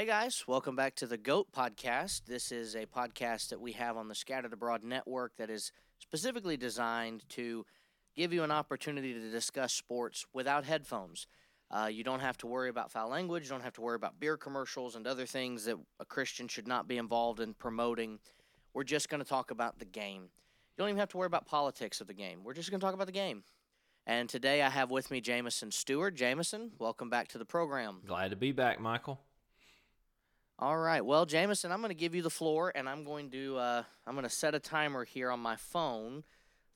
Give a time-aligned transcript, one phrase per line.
[0.00, 2.24] Hey guys, welcome back to the GOAT podcast.
[2.24, 6.56] This is a podcast that we have on the Scattered Abroad network that is specifically
[6.56, 7.66] designed to
[8.16, 11.26] give you an opportunity to discuss sports without headphones.
[11.70, 14.18] Uh, you don't have to worry about foul language, you don't have to worry about
[14.18, 18.20] beer commercials and other things that a Christian should not be involved in promoting.
[18.72, 20.22] We're just going to talk about the game.
[20.22, 22.40] You don't even have to worry about politics of the game.
[22.42, 23.42] We're just going to talk about the game.
[24.06, 26.16] And today I have with me Jameson Steward.
[26.16, 28.00] Jameson, welcome back to the program.
[28.06, 29.20] Glad to be back, Michael.
[30.62, 31.02] All right.
[31.02, 34.12] Well, Jameson, I'm going to give you the floor, and I'm going to uh, I'm
[34.12, 36.22] going to set a timer here on my phone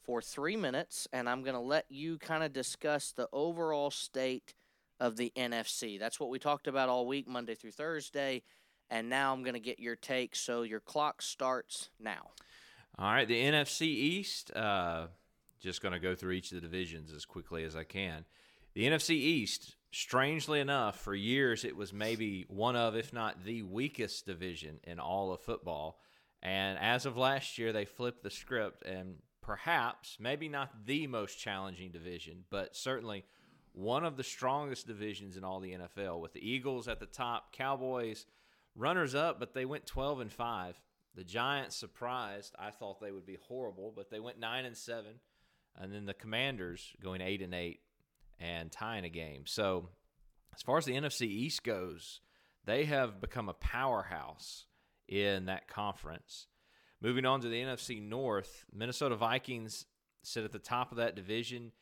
[0.05, 4.55] for three minutes, and I'm going to let you kind of discuss the overall state
[4.99, 6.01] of the NFC.
[6.01, 8.43] That's what we talked about all week, Monday through Thursday,
[8.89, 10.35] and now I'm going to get your take.
[10.35, 12.31] So your clock starts now.
[12.99, 14.51] All right, the NFC East.
[14.57, 15.09] Uh,
[15.61, 18.25] just going to go through each of the divisions as quickly as I can.
[18.73, 23.63] The NFC East strangely enough, for years it was maybe one of, if not the
[23.63, 26.01] weakest division in all of football.
[26.43, 31.39] And as of last year, they flipped the script and perhaps, maybe not the most
[31.39, 33.25] challenging division, but certainly
[33.73, 37.53] one of the strongest divisions in all the NFL with the Eagles at the top,
[37.53, 38.27] Cowboys
[38.75, 40.81] runners up, but they went 12 and 5.
[41.15, 42.55] The Giants surprised.
[42.59, 45.07] I thought they would be horrible, but they went 9 and 7.
[45.77, 47.81] And then the Commanders going 8 and 8
[48.41, 49.43] and tying a game.
[49.47, 49.89] So,
[50.55, 52.21] as far as the NFC East goes,
[52.65, 54.67] they have become a powerhouse
[55.09, 56.47] in that conference.
[57.01, 59.87] Moving on to the NFC North, Minnesota Vikings
[60.23, 61.73] sit at the top of that division,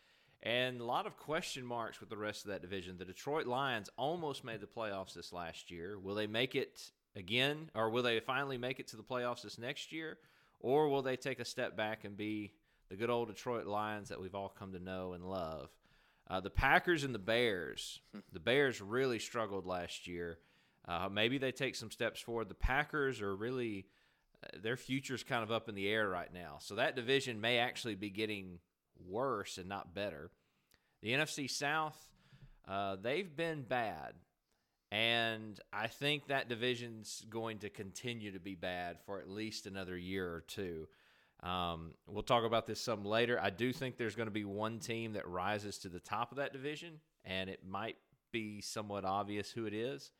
[0.42, 2.98] and a lot of question marks with the rest of that division.
[2.98, 5.98] The Detroit Lions almost made the playoffs this last year.
[5.98, 9.58] Will they make it again, or will they finally make it to the playoffs this
[9.58, 10.18] next year,
[10.58, 12.52] or will they take a step back and be
[12.88, 15.70] the good old Detroit Lions that we've all come to know and love?
[16.28, 18.00] Uh, the Packers and the Bears.
[18.32, 20.38] the Bears really struggled last year.
[20.86, 22.48] Uh, maybe they take some steps forward.
[22.48, 23.86] The Packers are really
[24.42, 26.56] uh, their future's kind of up in the air right now.
[26.60, 28.58] So that division may actually be getting
[29.06, 30.30] worse and not better.
[31.02, 31.98] The NFC South,
[32.66, 34.14] uh, they've been bad.
[34.90, 39.96] And I think that division's going to continue to be bad for at least another
[39.96, 40.86] year or two.
[41.42, 43.38] Um, we'll talk about this some later.
[43.40, 46.38] I do think there's going to be one team that rises to the top of
[46.38, 47.96] that division, and it might
[48.32, 50.12] be somewhat obvious who it is.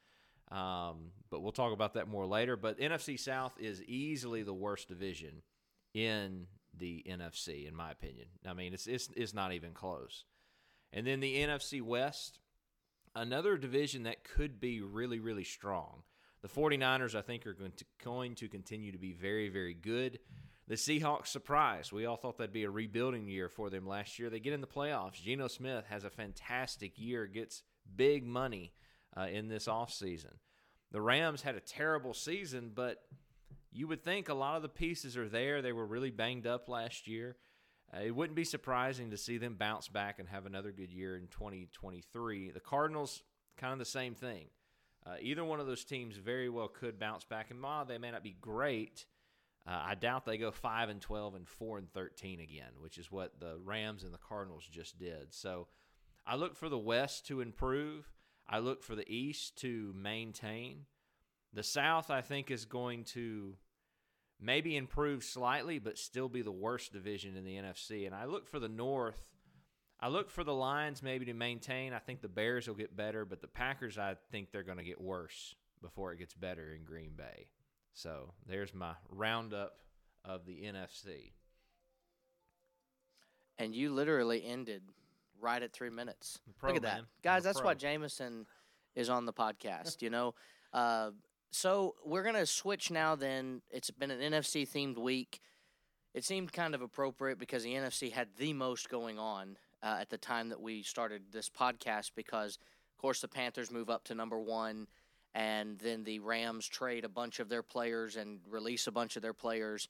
[0.51, 2.57] Um, but we'll talk about that more later.
[2.57, 5.43] But NFC South is easily the worst division
[5.95, 6.47] in
[6.77, 8.27] the NFC, in my opinion.
[8.47, 10.25] I mean, it's it's, it's not even close.
[10.93, 12.39] And then the NFC West,
[13.15, 16.03] another division that could be really, really strong.
[16.43, 20.19] The 49ers, I think, are going to, going to continue to be very, very good.
[20.69, 21.93] The Seahawks surprise.
[21.93, 24.31] We all thought that'd be a rebuilding year for them last year.
[24.31, 25.21] They get in the playoffs.
[25.21, 27.63] Geno Smith has a fantastic year, gets
[27.97, 28.73] big money
[29.17, 30.35] uh, in this offseason.
[30.93, 33.03] The Rams had a terrible season, but
[33.73, 35.63] you would think a lot of the pieces are there.
[35.63, 37.37] They were really banged up last year.
[37.95, 41.17] Uh, it wouldn't be surprising to see them bounce back and have another good year
[41.17, 42.51] in 2023.
[42.51, 43.23] The Cardinals,
[43.57, 44.47] kind of the same thing.
[45.05, 48.11] Uh, either one of those teams very well could bounce back, and while they may
[48.11, 49.07] not be great,
[49.67, 53.13] uh, I doubt they go five and twelve and four and thirteen again, which is
[53.13, 55.33] what the Rams and the Cardinals just did.
[55.33, 55.69] So
[56.27, 58.11] I look for the West to improve.
[58.49, 60.87] I look for the East to maintain.
[61.53, 63.57] The South, I think, is going to
[64.41, 68.07] maybe improve slightly, but still be the worst division in the NFC.
[68.07, 69.23] And I look for the North.
[70.01, 71.93] I look for the Lions maybe to maintain.
[71.93, 74.85] I think the Bears will get better, but the Packers, I think they're going to
[74.85, 77.47] get worse before it gets better in Green Bay.
[77.95, 79.75] So there's my roundup
[80.25, 81.33] of the NFC.
[83.59, 84.83] And you literally ended
[85.41, 86.39] right at three minutes.
[86.59, 87.07] Pro, Look at that, man.
[87.23, 87.45] guys.
[87.45, 87.71] That's pro.
[87.71, 88.47] why Jameson
[88.95, 90.03] is on the podcast.
[90.03, 90.35] you know,
[90.73, 91.11] uh,
[91.51, 93.15] so we're gonna switch now.
[93.15, 95.41] Then it's been an NFC themed week.
[96.15, 100.11] It seemed kind of appropriate because the NFC had the most going on uh, at
[100.11, 102.13] the time that we started this podcast.
[102.17, 104.87] Because of course the Panthers move up to number one,
[105.35, 109.23] and then the Rams trade a bunch of their players and release a bunch of
[109.23, 109.89] their players.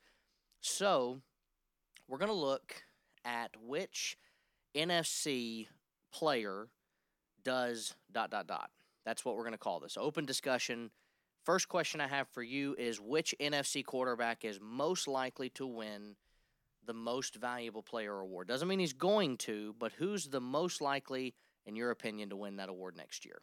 [0.60, 1.20] So
[2.08, 2.82] we're gonna look
[3.24, 4.16] at which
[4.74, 5.68] NFC
[6.12, 6.68] player
[7.44, 8.70] does dot dot dot.
[9.04, 9.96] That's what we're going to call this.
[9.96, 10.90] Open discussion.
[11.44, 16.14] First question I have for you is which NFC quarterback is most likely to win
[16.86, 18.46] the most valuable player award?
[18.46, 21.34] Doesn't mean he's going to, but who's the most likely
[21.66, 23.42] in your opinion to win that award next year?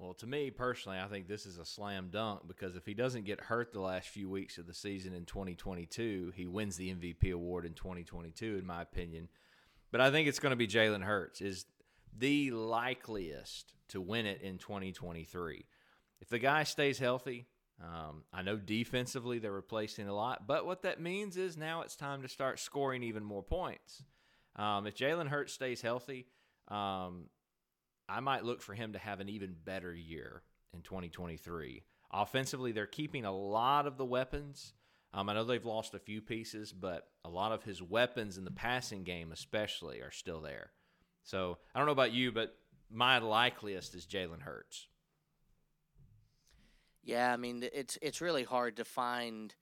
[0.00, 3.26] Well, to me personally, I think this is a slam dunk because if he doesn't
[3.26, 7.34] get hurt the last few weeks of the season in 2022, he wins the MVP
[7.34, 9.28] award in 2022, in my opinion.
[9.92, 11.66] But I think it's going to be Jalen Hurts is
[12.16, 15.66] the likeliest to win it in 2023.
[16.22, 17.46] if the guy stays healthy,
[17.82, 21.96] um, I know defensively they're replacing a lot, but what that means is now it's
[21.96, 24.02] time to start scoring even more points.
[24.56, 26.26] Um, if Jalen Hurts stays healthy,
[26.68, 27.26] um,
[28.10, 30.42] I might look for him to have an even better year
[30.74, 31.82] in 2023.
[32.12, 34.74] Offensively, they're keeping a lot of the weapons.
[35.14, 38.44] Um, I know they've lost a few pieces, but a lot of his weapons in
[38.44, 40.72] the passing game, especially, are still there.
[41.22, 42.56] So I don't know about you, but
[42.90, 44.88] my likeliest is Jalen Hurts.
[47.02, 49.54] Yeah, I mean it's it's really hard to find.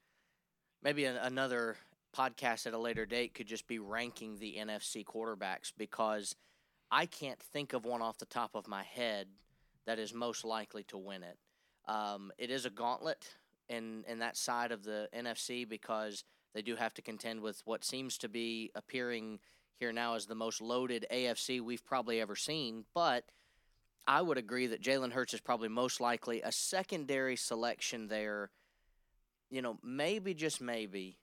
[0.82, 1.76] Maybe an, another
[2.16, 6.34] podcast at a later date could just be ranking the NFC quarterbacks because
[6.90, 9.28] I can't think of one off the top of my head
[9.86, 11.38] that is most likely to win it.
[11.86, 13.26] Um, it is a gauntlet
[13.68, 16.24] in in that side of the NFC because
[16.54, 19.38] they do have to contend with what seems to be appearing
[19.78, 22.84] here now as the most loaded AFC we've probably ever seen.
[22.94, 23.24] But
[24.06, 28.50] I would agree that Jalen Hurts is probably most likely a secondary selection there.
[29.50, 31.18] You know, maybe just maybe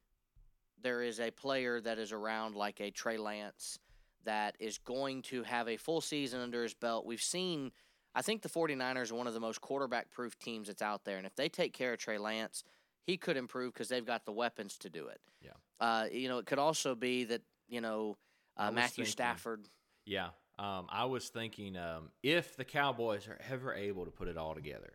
[0.81, 3.79] there is a player that is around like a Trey Lance
[4.25, 7.05] that is going to have a full season under his belt.
[7.05, 7.71] We've seen,
[8.13, 11.17] I think the 49ers are one of the most quarterback proof teams that's out there.
[11.17, 12.63] And if they take care of Trey Lance,
[13.03, 15.21] he could improve because they've got the weapons to do it.
[15.41, 15.51] Yeah.
[15.79, 18.17] Uh, you know, it could also be that, you know,
[18.57, 19.69] uh, Matthew thinking, Stafford.
[20.05, 20.29] Yeah.
[20.57, 24.53] Um, I was thinking um, if the Cowboys are ever able to put it all
[24.55, 24.93] together,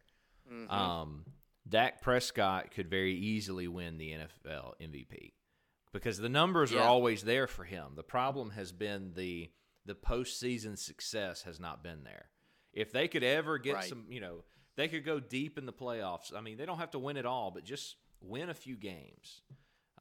[0.52, 0.68] Mm-hmm.
[0.68, 1.24] um,
[1.68, 5.30] Dak Prescott could very easily win the NFL MVP
[5.92, 6.80] because the numbers Yeah.
[6.80, 7.94] are always there for him.
[7.94, 9.50] The problem has been the
[9.86, 12.30] the postseason success has not been there.
[12.72, 13.84] If they could ever get Right.
[13.88, 14.44] some, you know,
[14.76, 16.34] they could go deep in the playoffs.
[16.34, 19.40] I mean, they don't have to win it all, but just win a few games.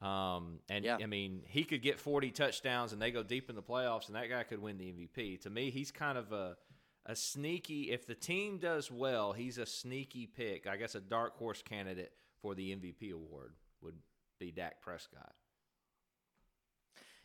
[0.02, 0.98] Um, and Yeah.
[1.00, 4.14] I mean, he could get 40 touchdowns and they go deep in the playoffs and
[4.16, 5.38] that guy could win the MVP.
[5.38, 6.56] To me, he's kind of a
[7.06, 10.66] a sneaky if the team does well, he's a sneaky pick.
[10.66, 13.98] I guess a dark horse candidate for the MVP award would
[14.38, 15.34] be Dak Prescott.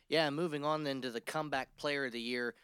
[0.08, 2.54] Yeah, moving on then to the comeback player of the year.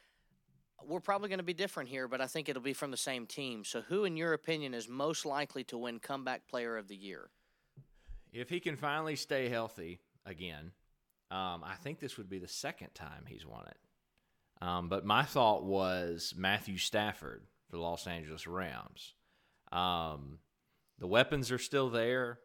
[0.84, 3.26] We're probably going to be different here, but I think it'll be from the same
[3.26, 3.64] team.
[3.64, 7.30] So, who, in your opinion, is most likely to win comeback player of the year?
[8.32, 10.72] If he can finally stay healthy again,
[11.30, 14.64] um, I think this would be the second time he's won it.
[14.64, 19.14] Um, but my thought was Matthew Stafford for the Los Angeles Rams.
[19.72, 20.38] Um,
[20.98, 22.38] the weapons are still there.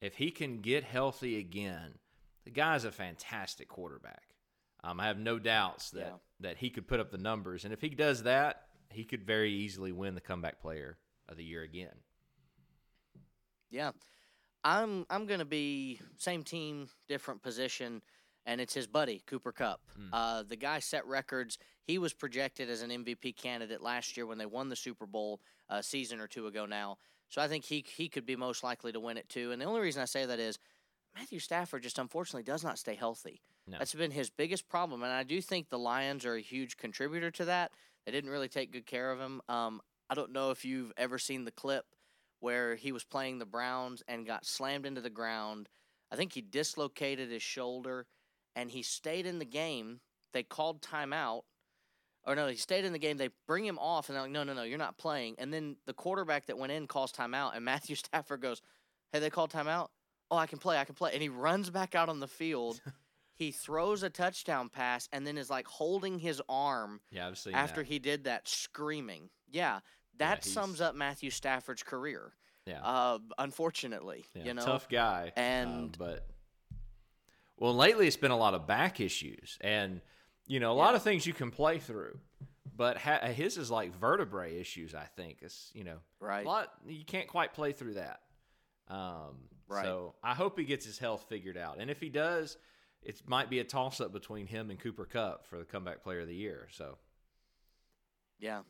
[0.00, 1.94] If he can get healthy again,
[2.44, 4.33] the guy's a fantastic quarterback.
[4.84, 6.12] Um, I have no doubts that, Yeah.
[6.40, 7.64] that he could put up the numbers.
[7.64, 10.98] And if he does that, he could very easily win the comeback player
[11.28, 11.94] of the year again.
[13.70, 13.92] Yeah,
[14.62, 18.02] I'm I'm going to be same team, different position,
[18.46, 19.80] and it's his buddy Cooper Kupp.
[20.12, 21.58] Uh, the guy set records.
[21.82, 25.40] He was projected as an MVP candidate last year when they won the Super Bowl
[25.68, 26.98] a season or two ago now.
[27.28, 29.50] So I think he he could be most likely to win it too.
[29.50, 30.58] And the only reason I say that is
[31.16, 33.40] Matthew Stafford just unfortunately does not stay healthy.
[33.66, 33.78] No.
[33.78, 37.30] That's been his biggest problem, and I do think the Lions are a huge contributor
[37.32, 37.72] to that.
[38.04, 39.40] They didn't really take good care of him.
[39.48, 39.80] Um,
[40.10, 41.86] I don't know if you've ever seen the clip
[42.40, 45.68] where he was playing the Browns and got slammed into the ground.
[46.12, 48.06] I think he dislocated his shoulder,
[48.54, 50.00] and he stayed in the game.
[50.32, 51.42] They called timeout.
[52.26, 53.16] Or no, he stayed in the game.
[53.16, 55.76] They bring him off, and they're like, "No, no, no, you're not playing." And then
[55.86, 58.60] the quarterback that went in calls timeout, and Matthew Stafford goes,
[59.12, 59.88] "Hey, they called timeout.
[60.30, 60.78] Oh, I can play.
[60.78, 62.80] I can play." And he runs back out on the field.
[63.36, 67.54] he throws a touchdown pass, and then is like holding his arm Yeah, I've seen
[67.54, 67.88] after that.
[67.88, 69.28] he did that, screaming.
[69.50, 69.80] Yeah,
[70.18, 72.32] that he's- sums up Matthew Stafford's career.
[72.66, 72.80] Yeah.
[72.82, 75.32] Uh, unfortunately, Yeah, you know, tough guy.
[75.36, 76.26] um, And- but
[77.58, 80.00] well, lately it's been a lot of back issues, and
[80.46, 82.18] you know a lot of things you can play through.
[82.76, 84.94] But ha- his is like vertebrae issues.
[84.94, 86.44] I think it's you know Right.
[86.44, 88.20] a lot you can't quite play through that.
[88.88, 89.84] Um, Right.
[89.84, 92.56] So I hope he gets his health figured out, and if he does,
[93.02, 96.20] it might be a toss up between him and Cooper Kupp for the comeback player
[96.20, 96.68] of the year.
[96.70, 96.98] So
[98.38, 98.60] yeah.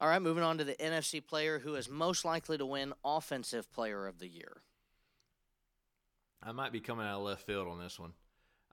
[0.00, 3.72] All right, moving on to the NFC player who is most likely to win Offensive
[3.72, 4.62] Player of the Year.
[6.42, 8.12] I might be coming out of left field on this one.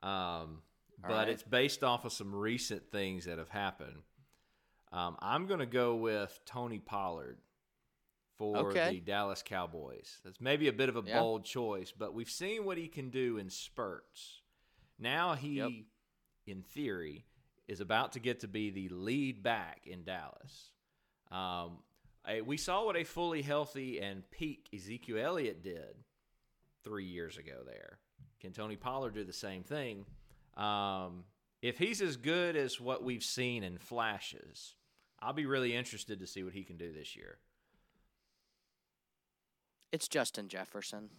[0.04, 0.64] Um,
[1.02, 1.30] but right.
[1.30, 4.02] it's based off of some recent things that have happened.
[4.92, 7.38] Um, I'm going to go with Tony Pollard
[8.42, 8.90] for Okay.
[8.96, 10.20] the Dallas Cowboys.
[10.24, 11.20] That's maybe a bit of a Yeah.
[11.20, 14.42] bold choice, but we've seen what he can do in spurts.
[14.98, 15.72] Now he, Yep.
[16.48, 17.26] in theory,
[17.68, 20.72] is about to get to be the lead back in Dallas.
[21.30, 21.84] Um,
[22.26, 26.04] I- we saw what a fully healthy and peak Ezekiel Elliott did
[26.84, 28.00] three years ago there.
[28.40, 30.06] Can Tony Pollard do the same thing?
[30.56, 31.26] Um,
[31.62, 34.76] if he's as good as what we've seen in flashes,
[35.20, 37.40] I'll be really interested to see what he can do this year.
[39.92, 41.10] It's Justin Jefferson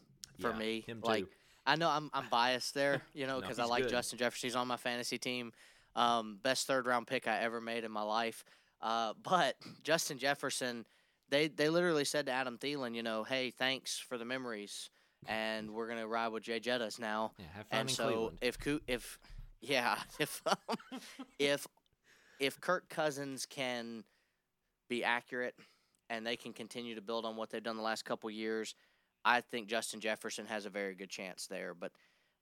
[0.40, 0.84] for Yeah, me.
[0.86, 1.26] him like.
[1.64, 3.90] I know I'm I'm biased there, you know, No, because I like good.
[3.90, 4.48] Justin Jefferson.
[4.48, 5.52] He's on my fantasy team.
[5.94, 8.44] Um, best third round pick I ever made in my life.
[8.80, 10.84] Uh, but Justin Jefferson,
[11.28, 14.90] they they literally said to Adam Thielen, you know, hey, thanks for the memories,
[15.28, 17.32] and we're gonna ride with Jay Jettas now.
[17.38, 18.38] Yeah, have fun And in so Cleveland.
[18.40, 19.18] if Coo- if
[19.60, 20.56] yeah if um,
[21.38, 21.66] if
[22.40, 24.02] if Kirk Cousins can
[24.88, 25.54] be accurate
[26.12, 28.74] and they can continue to build on what they've done the last couple years,
[29.24, 31.72] I think Justin Jefferson has a very good chance there.
[31.72, 31.92] But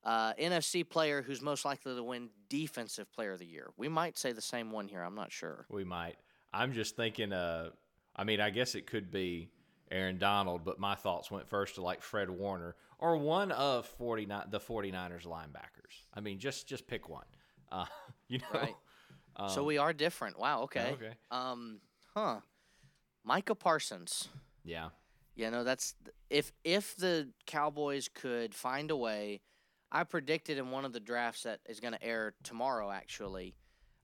[0.03, 4.19] uh, NFC player who's most likely to win Defensive Player of the Year, we might
[4.19, 5.03] say the same one here.
[5.03, 5.67] I'm not sure.
[5.71, 6.17] We might.
[6.53, 7.33] I'm just thinking.
[7.33, 7.71] Uh,
[8.17, 9.51] I mean, I guess it could be
[9.93, 14.47] Aaron Donald, but my thoughts went first to like Fred Warner or one of 49
[14.51, 16.07] the 49ers linebackers.
[16.13, 17.27] I mean, just just pick one.
[17.71, 17.85] Uh,
[18.29, 18.61] you know.
[18.61, 18.77] Right.
[19.49, 20.41] so Um, we are different.
[20.41, 20.63] Wow.
[20.63, 20.91] Okay.
[20.95, 21.13] Okay.
[21.31, 21.81] Um.
[22.17, 22.41] Huh.
[23.25, 24.29] Micah Parsons.
[24.65, 24.91] Yeah.
[25.35, 25.95] You know, that's
[26.29, 29.41] if if the Cowboys could find a way.
[29.93, 32.91] I predicted in one of the drafts that is going to air tomorrow.
[32.93, 33.57] Actually,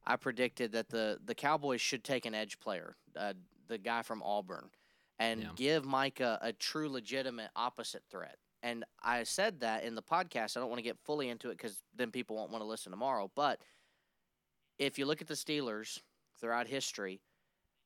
[0.05, 3.35] I predicted that the the Cowboys should take an edge player, uh,
[3.69, 4.71] the guy from Auburn,
[5.19, 5.49] and Yeah.
[5.55, 8.39] give Micah a true legitimate opposite threat.
[8.63, 10.57] And I said that in the podcast.
[10.57, 12.91] I don't want to get fully into it because then people won't want to listen
[12.91, 13.31] tomorrow.
[13.35, 13.61] But
[14.79, 16.01] if you look at the Steelers
[16.41, 17.21] throughout history,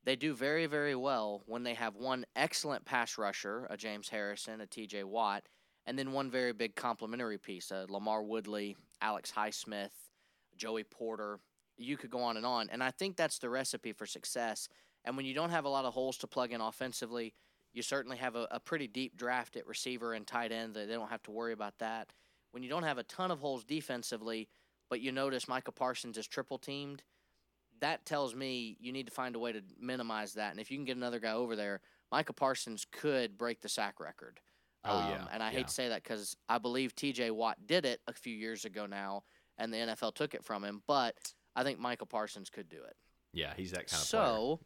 [0.05, 4.61] they do very, very well when they have one excellent pass rusher, a James Harrison,
[4.61, 5.45] a TJ Watt,
[5.87, 9.91] and then one very big complementary piece, a Lamar Woodley, Alex Highsmith,
[10.57, 11.39] Joey Porter.
[11.77, 12.69] You could go on and on.
[12.71, 14.69] And I think that's the recipe for success.
[15.05, 17.35] And when you don't have a lot of holes to plug in offensively,
[17.73, 21.11] you certainly have a, a pretty deep draft at receiver and tight end they don't
[21.11, 22.13] have to worry about that.
[22.53, 24.49] When you don't have a ton of holes defensively,
[24.89, 27.03] but you notice Micah Parsons is triple teamed,
[27.81, 30.51] that tells me you need to find a way to minimize that.
[30.51, 31.81] And if you can get another guy over there,
[32.13, 34.41] Micah Parsons could break the sack record.
[34.85, 35.59] Oh, Um, yeah, And I yeah.
[35.59, 38.87] hate to say that because I believe TJ Watt did it a few years ago
[38.87, 39.25] now,
[39.59, 40.83] and the NFL took it from him.
[40.87, 41.15] But
[41.55, 42.97] I think Michael Parsons could do it.
[43.33, 44.23] Yeah, he's that kind of player.
[44.25, 44.61] So,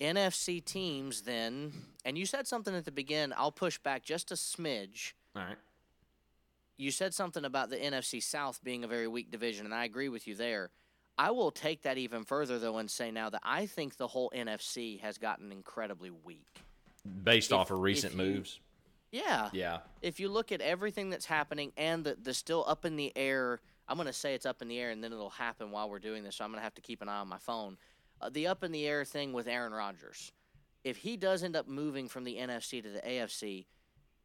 [0.00, 1.72] NFC teams then,
[2.04, 3.34] and you said something at the beginning.
[3.36, 5.12] I'll push back just a smidge.
[5.36, 5.56] All right.
[6.78, 10.08] You said something about the NFC South being a very weak division, and I agree
[10.08, 10.70] with you there.
[11.20, 14.32] I will take that even further, though, and say now that I think the whole
[14.34, 16.62] NFC has gotten incredibly weak.
[17.24, 18.58] Based If- off of recent you- moves.
[19.12, 19.50] Yeah.
[19.52, 19.80] Yeah.
[20.00, 23.60] If you look at everything that's happening and the, the still up in the air,
[23.86, 25.98] I'm going to say it's up in the air and then it'll happen while we're
[25.98, 27.76] doing this, so I'm going to have to keep an eye on my phone.
[28.22, 30.32] Uh, the up in the air thing with Aaron Rodgers.
[30.84, 33.66] If he does end up moving from the NFC to the AFC,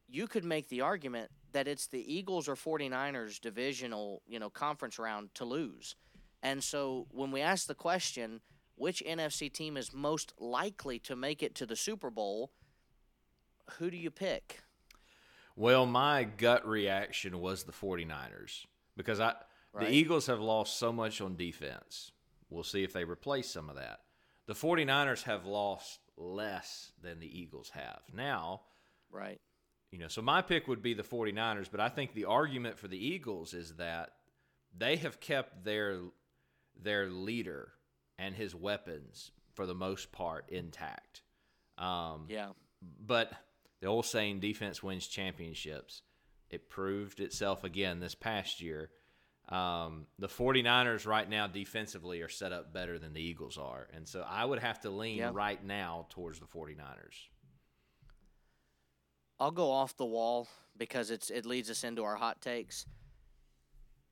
[0.07, 4.97] you could make the argument that it's the Eagles or 49ers divisional, you know, conference
[4.97, 5.95] round to lose.
[6.45, 8.39] And so when we ask the question,
[8.75, 12.51] which NFC team is most likely to make it to the Super Bowl,
[13.79, 14.59] who do you pick?
[15.55, 19.33] Well, my gut reaction was the 49ers because I
[19.73, 19.87] Right.
[19.89, 22.11] the Eagles have lost so much on defense.
[22.51, 24.01] We'll see if they replace some of that.
[24.45, 28.03] The 49ers have lost less than the Eagles have.
[28.13, 28.61] Now,
[29.09, 29.41] Right.
[29.89, 32.87] you know, so my pick would be the 49ers, but I think the argument for
[32.87, 34.13] the Eagles is that
[34.71, 36.11] they have kept their
[36.81, 37.73] their leader
[38.17, 41.21] and his weapons for the most part intact.
[41.77, 42.51] Um, Yeah.
[42.99, 43.31] but
[43.81, 46.01] the old saying defense wins championships
[46.49, 48.89] it proved itself again this past year
[49.49, 54.07] um, the 49ers right now defensively are set up better than the eagles are and
[54.07, 55.31] so i would have to lean Yeah.
[55.33, 57.27] right now towards the 49ers
[59.39, 62.85] I'll go off the wall because it's it leads us into our hot takes.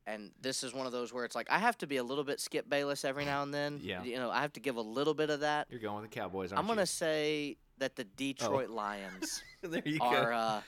[0.06, 2.24] And this is one of those where it's like I have to be a little
[2.24, 3.80] bit Skip Bayless every now and then.
[3.82, 4.02] Yeah.
[4.02, 5.66] You know, I have to give a little bit of that.
[5.70, 9.98] you're going with the cowboys aren't I'm gonna say that the Detroit Lions there you
[10.02, 10.60] are uh,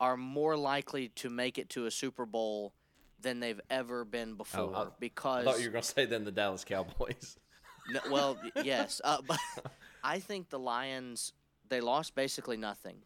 [0.00, 2.72] are more likely to make it to a Super Bowl
[3.20, 6.24] than they've ever been before Oh, I because thought you were going to say then
[6.24, 7.36] the dallas cowboys
[7.92, 9.38] No, well, yes, uh, but
[10.02, 11.34] I think the Lions
[11.68, 12.96] they lost basically nothing.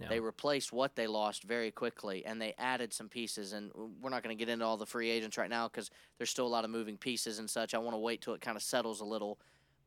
[0.00, 0.08] Yeah.
[0.08, 3.54] They replaced what they lost very quickly, and they added some pieces.
[3.54, 6.28] And we're not going to get into all the free agents right now because there's
[6.28, 7.72] still a lot of moving pieces and such.
[7.72, 9.38] I want to wait till it kind of settles a little.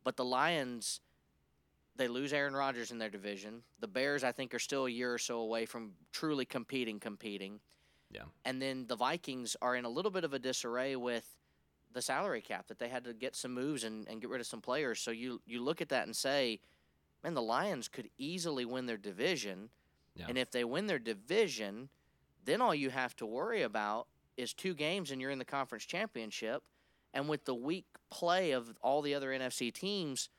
[0.03, 1.01] But the Lions,
[1.95, 3.61] they lose Aaron Rodgers in their division.
[3.81, 7.59] The Bears, I think, are still a year or so away from truly competing, competing.
[8.11, 8.23] Yeah.
[8.45, 11.35] And then the Vikings are in a little bit of a disarray with
[11.93, 14.47] the salary cap that they had to get some moves and, and get rid of
[14.47, 14.99] some players.
[14.99, 16.59] So you you look at that and say,
[17.23, 19.69] man, the Lions could easily win their division.
[20.15, 20.25] Yeah.
[20.27, 21.89] And if they win their division,
[22.45, 25.85] then all you have to worry about is two games and you're in the conference
[25.85, 26.63] championship.
[27.13, 30.29] And with the weak play of all the other NFC teams,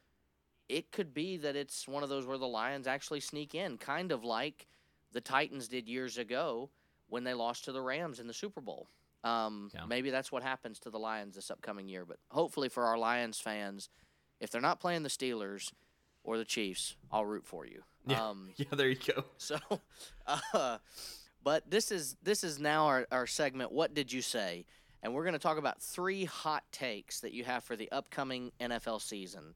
[0.69, 4.12] it could be that it's one of those where the Lions actually sneak in, kind
[4.12, 4.67] of like
[5.12, 6.71] the Titans did years ago
[7.09, 8.89] when they lost to the Rams in the Super Bowl.
[9.25, 9.85] Um, Yeah.
[9.87, 12.05] Maybe that's what happens to the Lions this upcoming year.
[12.05, 13.89] But hopefully for our Lions fans,
[14.39, 15.73] if they're not playing the Steelers
[16.23, 17.83] or the Chiefs, I'll root for you.
[18.07, 18.28] Yeah.
[18.28, 19.25] Um, Yeah, there you go.
[19.37, 19.59] so,
[20.54, 20.78] uh,
[21.42, 23.73] but this is this is now our, our segment.
[23.73, 24.66] What did you say?
[25.02, 28.52] And we're going to talk about three hot takes that you have for the upcoming
[28.61, 29.54] NFL season.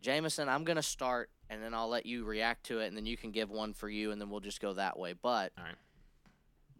[0.00, 3.06] Jameson, I'm going to start, and then I'll let you react to it, and then
[3.06, 5.14] you can give one for you, and then we'll just go that way.
[5.14, 5.74] But All right.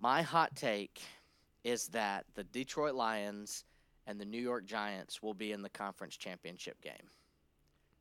[0.00, 1.00] my hot take
[1.62, 3.64] is that the Detroit Lions
[4.06, 7.08] and the New York Giants will be in the conference championship game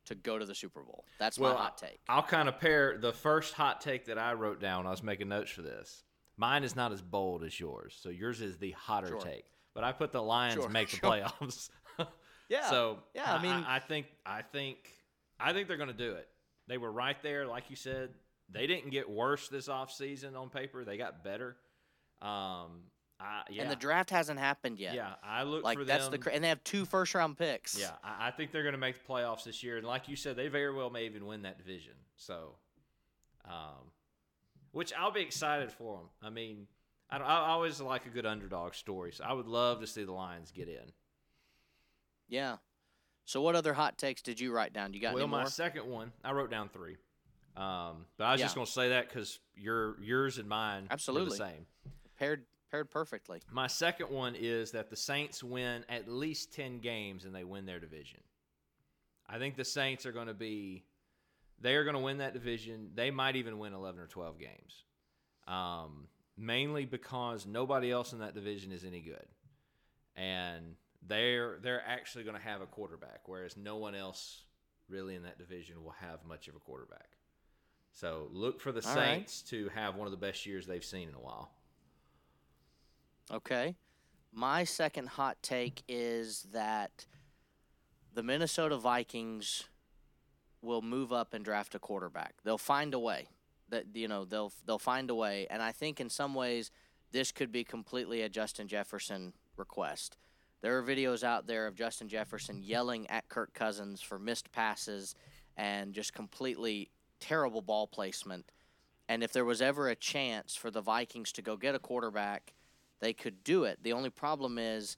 [0.06, 1.04] to go to the Super Bowl.
[1.18, 1.98] That's Well, my hot take.
[2.08, 5.28] I'll kind of pair the first hot take that I wrote down I was making
[5.28, 6.02] notes for this.
[6.36, 9.20] Mine is not as bold as yours, so yours is the hotter Sure.
[9.20, 9.44] take.
[9.74, 11.10] But I put the Lions Sure, make the sure.
[11.10, 11.70] playoffs.
[12.50, 12.68] Yeah.
[12.68, 14.76] So yeah, I mean- I, think I think
[15.40, 16.28] I think they're going to do it.
[16.68, 18.10] They were right there, like you said.
[18.50, 20.84] They didn't get worse this offseason on paper.
[20.84, 21.56] They got better.
[22.20, 22.82] Um,
[23.20, 24.94] I, yeah, And the draft hasn't happened yet.
[24.94, 25.14] yeah.
[25.22, 26.20] I look Like for that's them.
[26.20, 27.78] the and they have two first round picks.
[27.78, 30.16] Yeah, I, I think they're going to make the playoffs this year, and like you
[30.16, 31.92] said, they very well may even win that division.
[32.16, 32.56] So,
[33.46, 33.90] um,
[34.72, 36.06] which I'll be excited for them.
[36.22, 36.66] I mean,
[37.08, 40.04] I, don't- I always like a good underdog story, so I would love to see
[40.04, 40.92] the Lions get in.
[42.28, 42.56] Yeah.
[43.26, 44.92] So what other hot takes did you write down?
[44.92, 46.96] You got well, my second one, I wrote down three,
[47.56, 51.30] um, but I was just going to say that because your yours and mine Absolutely.
[51.38, 51.66] the same.
[52.18, 52.44] Paired
[52.74, 53.40] paired perfectly.
[53.52, 57.66] My second one is that the Saints win at least 10 games and they win
[57.66, 58.18] their division.
[59.28, 60.82] I think the Saints are going to be,
[61.60, 62.90] they are going to win that division.
[62.96, 64.82] They might even win 11 or 12 games.
[65.46, 69.26] Um, mainly because nobody else in that division is any good.
[70.16, 70.74] And
[71.06, 74.42] they're they're actually going to have a quarterback, whereas no one else
[74.88, 77.08] really in that division will have much of a quarterback.
[77.92, 79.16] So look for the All right.
[79.18, 81.50] Saints to have one of the best years they've seen in a while.
[83.32, 83.76] Okay.
[84.32, 87.06] My second hot take is that
[88.12, 89.64] the Minnesota Vikings
[90.62, 92.34] will move up and draft a quarterback.
[92.44, 93.28] They'll find a way.
[93.68, 95.46] That you know, they'll they'll find a way.
[95.50, 96.70] And I think in some ways
[97.12, 100.16] this could be completely a Justin Jefferson request.
[100.60, 105.14] There are videos out there of Justin Jefferson yelling at Kirk Cousins for missed passes
[105.56, 108.50] and just completely terrible ball placement.
[109.08, 112.54] And if there was ever a chance for the Vikings to go get a quarterback,
[113.04, 113.78] they could do it.
[113.82, 114.96] The only problem is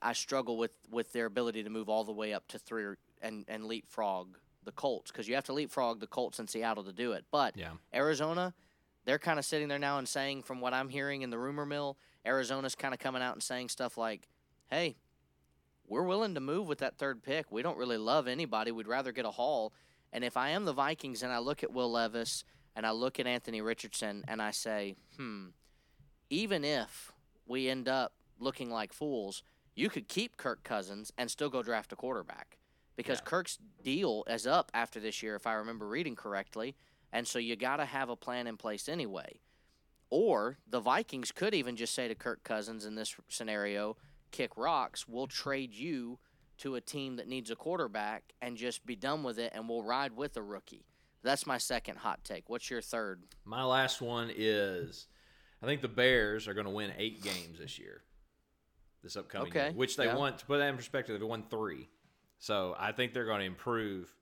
[0.00, 2.98] I struggle with, with their ability to move all the way up to three or-
[3.20, 6.92] and, and leapfrog the Colts because you have to leapfrog the Colts in Seattle to
[6.92, 7.24] do it.
[7.30, 7.72] But Yeah.
[7.94, 8.54] Arizona,
[9.04, 11.66] they're kind of sitting there now and saying, from what I'm hearing in the rumor
[11.66, 14.28] mill, Arizona's kind of coming out and saying stuff like,
[14.70, 14.96] hey,
[15.86, 17.50] we're willing to move with that third pick.
[17.50, 18.70] We don't really love anybody.
[18.72, 19.72] We'd rather get a haul.
[20.12, 22.44] And if I am the Vikings and I look at Will Levis
[22.76, 25.46] and I look at Anthony Richardson and I say, hmm,
[26.30, 27.12] even if
[27.48, 29.42] we end up looking like fools,
[29.74, 32.58] you could keep Kirk Cousins and still go draft a quarterback
[32.96, 33.24] because Yeah.
[33.24, 36.76] Kirk's deal is up after this year, if I remember reading correctly.
[37.12, 39.40] And so you got to have a plan in place anyway.
[40.10, 43.96] Or the Vikings could even just say to Kirk Cousins in this scenario,
[44.30, 46.18] kick rocks, we'll trade you
[46.58, 49.82] to a team that needs a quarterback and just be done with it and we'll
[49.82, 50.86] ride with a rookie.
[51.22, 52.48] That's my second hot take.
[52.48, 53.22] What's your third?
[53.44, 55.06] My last one is
[55.62, 58.02] I think the Bears are going to win eight games this year,
[59.02, 60.16] this upcoming Okay, year, which they yeah.
[60.16, 60.36] won.
[60.36, 61.88] To put that in perspective, They've won three.
[62.38, 64.14] So I think they're going to improve.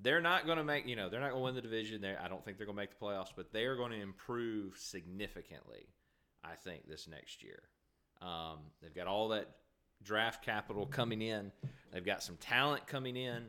[0.00, 2.00] They're not going to make, you know, they're not going to win the division.
[2.00, 4.00] There, I don't think they're going to make the playoffs, but they are going to
[4.00, 5.86] improve significantly.
[6.44, 7.62] I think this next year.
[8.20, 9.48] Um, they've got all that
[10.02, 11.52] draft capital coming in.
[11.92, 13.46] They've got some talent coming in.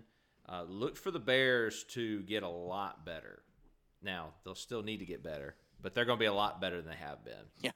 [0.47, 3.41] Uh, look for the Bears to get a lot better.
[4.03, 6.81] Now they'll still need to get better, but they're going to be a lot better
[6.81, 7.45] than they have been.
[7.61, 7.71] Yeah.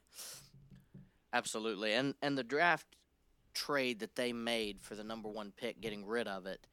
[1.32, 1.92] Absolutely.
[1.92, 2.96] And and the draft
[3.54, 6.66] trade that they made for the number 1 pick getting rid of it,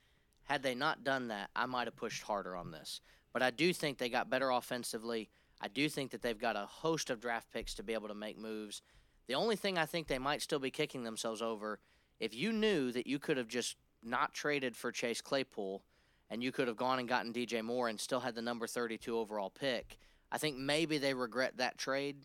[0.43, 3.01] had they not done that, I might have pushed harder on this.
[3.33, 5.29] But I do think they got better offensively.
[5.59, 8.15] I do think that they've got a host of draft picks to be able to
[8.15, 8.81] make moves.
[9.27, 11.79] The only thing I think they might still be kicking themselves over
[12.19, 15.83] if you knew that you could have just not traded for Chase Claypool
[16.29, 19.17] and you could have gone and gotten DJ Moore and still had the number 32
[19.17, 19.97] overall pick.
[20.31, 22.17] I think maybe they regret that trade.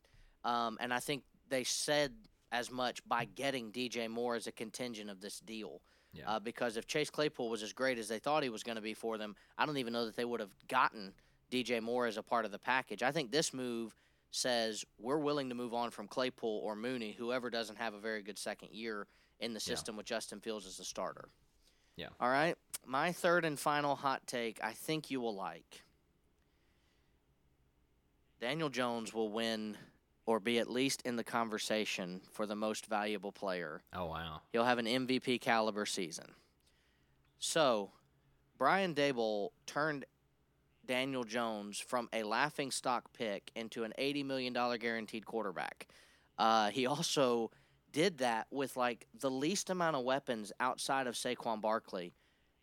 [0.44, 2.12] Um, and I think they said
[2.52, 5.80] as much by getting DJ Moore as a contingent of this deal.
[6.12, 6.24] Yeah.
[6.28, 8.82] Uh, because if Chase Claypool was as great as they thought he was going to
[8.82, 11.12] be for them, I don't even know that they would have gotten
[11.52, 13.02] DJ Moore as a part of the package.
[13.02, 13.94] I think this move
[14.32, 18.22] says we're willing to move on from Claypool or Mooney, whoever doesn't have a very
[18.22, 19.06] good second year
[19.40, 19.74] in the Yeah.
[19.74, 21.28] system with Justin Fields as a starter.
[21.96, 22.08] Yeah.
[22.20, 22.56] All right.
[22.86, 25.82] My third and final hot take, I think you will like.
[28.40, 29.76] Daniel Jones will win
[30.26, 33.82] or be at least in the conversation for the most valuable player.
[33.94, 34.40] Oh wow.
[34.52, 36.26] He'll have an MVP caliber season.
[37.38, 37.90] So,
[38.58, 40.04] Brian Daboll turned
[40.86, 45.88] Daniel Jones from a laughing stock pick into an $80 million guaranteed quarterback.
[46.38, 47.50] Uh, he also
[47.92, 52.12] did that with like the least amount of weapons outside of Saquon Barkley.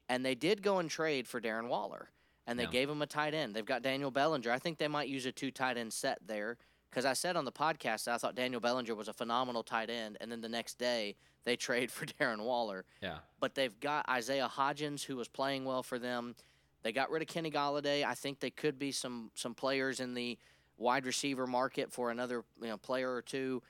[0.10, 2.10] And they did go and trade for Darren Waller.
[2.48, 2.70] And they Yeah.
[2.70, 3.56] gave him a tight end.
[3.56, 4.50] They've got Daniel Bellinger.
[4.52, 6.58] I think they might use a two tight end set there.
[6.90, 9.90] Because I said on the podcast that I thought Daniel Bellinger was a phenomenal tight
[9.90, 10.18] end.
[10.22, 13.20] And then the next day, they trade for Darren Waller Yeah.
[13.40, 16.36] but they've got Isaiah Hodgins who was playing well for them.
[16.84, 18.04] They got rid of Kenny Golladay.
[18.06, 20.38] I think they could be some some players in the
[20.78, 23.62] wide receiver market for another you know player or two.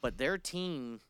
[0.00, 1.00] But their team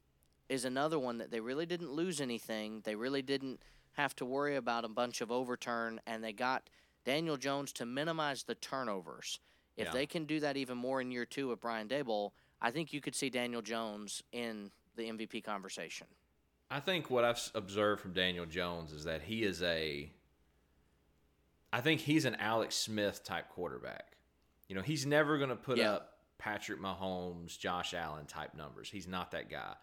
[0.50, 2.82] is another one that they really didn't lose anything.
[2.82, 3.60] They really didn't
[3.92, 6.68] have to worry about a bunch of overturn, and they got
[7.06, 9.38] Daniel Jones to minimize the turnovers.
[9.76, 9.92] If Yeah.
[9.92, 13.00] they can do that even more in year two with Brian Daboll, I think you
[13.00, 16.08] could see Daniel Jones in the MVP conversation.
[16.68, 20.12] I think what I've observed from Daniel Jones is that he is a.
[21.72, 24.16] I think he's an Alex Smith type quarterback.
[24.68, 25.92] You know, he's never going to put Yeah.
[25.92, 28.90] up Patrick Mahomes, Josh Allen type numbers.
[28.90, 29.76] He's not that guy.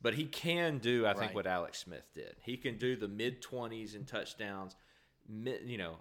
[0.00, 2.36] But he can do, I think, what Alex Smith did.
[2.40, 4.76] He can do the mid 20s in touchdowns,
[5.28, 5.98] you know,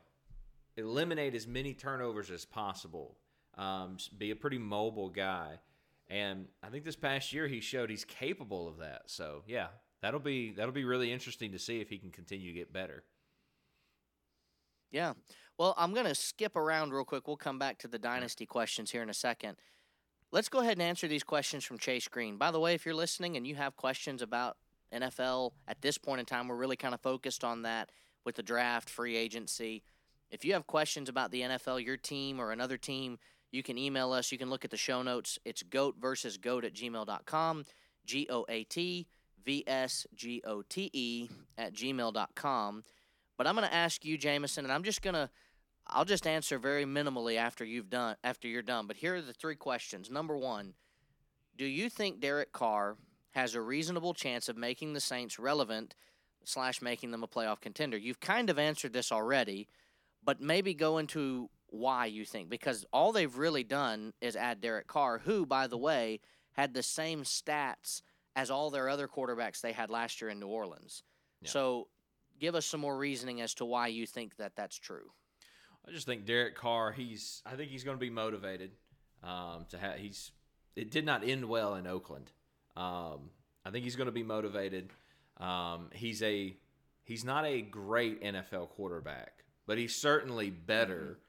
[0.79, 3.17] eliminate as many turnovers as possible,
[3.57, 5.59] um, be a pretty mobile guy.
[6.07, 9.03] And I think this past year he showed he's capable of that.
[9.05, 9.67] So yeah,
[10.01, 13.03] that'll be that'll be really interesting to see if he can continue to get better.
[14.91, 15.13] Yeah.
[15.57, 17.27] Well, I'm going to skip around real quick.
[17.27, 19.57] We'll come back to the dynasty questions here in a second.
[20.31, 22.37] Let's go ahead and answer these questions from Chase Green.
[22.37, 24.57] By the way, if you're listening and you have questions about
[24.93, 27.91] NFL at this point in time, we're really kind of focused on that
[28.25, 29.83] with the draft, free agency.
[30.31, 33.17] If you have questions about the NFL, your team, or another team,
[33.51, 34.31] you can email us.
[34.31, 35.39] You can look at the show notes.
[35.43, 37.65] It's goat versus goat at gmail.com,
[38.05, 39.07] G O A T
[39.43, 42.83] V S G O T E at gmail.com.
[43.37, 45.29] But I'm going to ask you, Jameson, and I'm just going to,
[45.87, 48.85] I'll just answer very minimally after you've done, after you're done.
[48.85, 50.11] But here are the three questions.
[50.11, 50.73] Number one,
[51.57, 52.97] do you think Derek Carr
[53.31, 55.95] has a reasonable chance of making the Saints relevant
[56.43, 57.97] slash making them a playoff contender?
[57.97, 59.67] You've kind of answered this already,
[60.23, 64.87] but maybe go into why you think because all they've really done is add Derek
[64.87, 66.19] Carr, who, by the way,
[66.53, 68.01] had the same stats
[68.35, 71.03] as all their other quarterbacks they had last year in New Orleans.
[71.41, 71.49] Yeah.
[71.49, 71.87] So,
[72.39, 75.11] give us some more reasoning as to why you think that that's true.
[75.87, 76.91] I just think Derek Carr.
[76.91, 77.41] He's.
[77.45, 78.71] I think he's going to be motivated.
[79.23, 79.97] Um, to have.
[79.97, 80.31] He's.
[80.75, 82.31] It did not end well in Oakland.
[82.77, 83.31] Um,
[83.65, 84.89] I think he's going to be motivated.
[85.37, 86.55] Um, he's a.
[87.03, 91.19] He's not a great NFL quarterback, but he's certainly better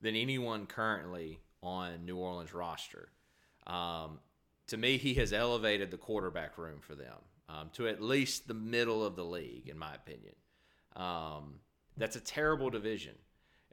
[0.00, 3.08] than anyone currently on New Orleans roster.
[3.66, 4.20] Um,
[4.68, 7.16] to me, he has elevated the quarterback room for them
[7.48, 10.34] um, to at least the middle of the league, in my opinion.
[10.94, 11.54] Um,
[11.96, 13.14] that's a terrible division.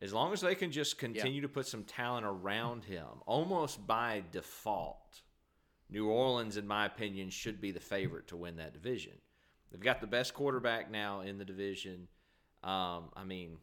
[0.02, 4.24] As long as they can just continue to put some talent around him, almost by
[4.32, 5.22] default,
[5.88, 9.14] New Orleans, in my opinion, should be the favorite to win that division.
[9.72, 12.08] They've got the best quarterback now in the division.
[12.64, 13.58] Um, I mean,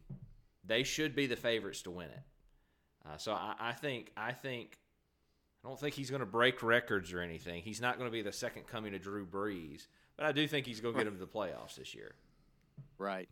[0.65, 2.23] they should be the favorites to win it.
[3.05, 4.77] Uh, so I, I think I think
[5.63, 7.61] I don't think he's going to break records or anything.
[7.61, 10.65] He's not going to be the second coming of Drew Brees, but I do think
[10.65, 12.15] he's going to get him to the playoffs this year.
[12.97, 13.29] Right.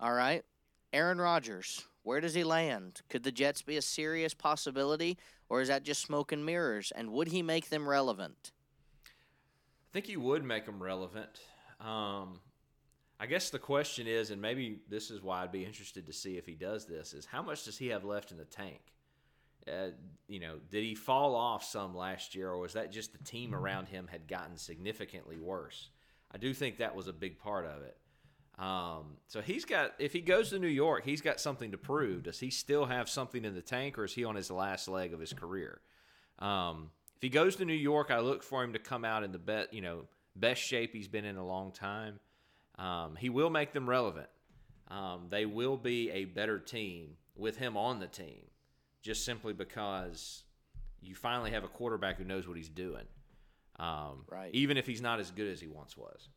[0.00, 0.44] All right.
[0.92, 3.00] Aaron Rodgers, where does he land?
[3.08, 5.16] Could the Jets be a serious possibility,
[5.48, 6.92] or is that just smoke and mirrors?
[6.94, 8.52] And would he make them relevant?
[9.06, 11.40] I think he would make them relevant.
[11.80, 12.40] Um,
[13.22, 16.38] I guess the question is, and maybe this is why I'd be interested to see
[16.38, 18.80] if he does this, is how much does he have left in the tank?
[19.64, 19.90] Uh,
[20.26, 23.54] you know, did he fall off some last year, or was that just the team
[23.54, 25.90] around him had gotten significantly worse?
[26.32, 27.96] I do think that was a big part of it.
[28.58, 32.24] Um, so he's got, if he goes to New York, he's got something to prove.
[32.24, 35.14] Does he still have something in the tank, or is he on his last leg
[35.14, 35.80] of his career?
[36.40, 39.30] Um, if he goes to New York, I look for him to come out in
[39.30, 42.18] the bet, you know, best shape he's been in a long time.
[42.78, 44.28] Um, he will make them relevant.
[44.88, 48.44] Um, they will be a better team with him on the team,
[49.02, 50.44] just simply because
[51.00, 53.04] you finally have a quarterback who knows what he's doing.
[53.78, 54.54] Um, Right.
[54.54, 56.28] Even if he's not as good as he once was.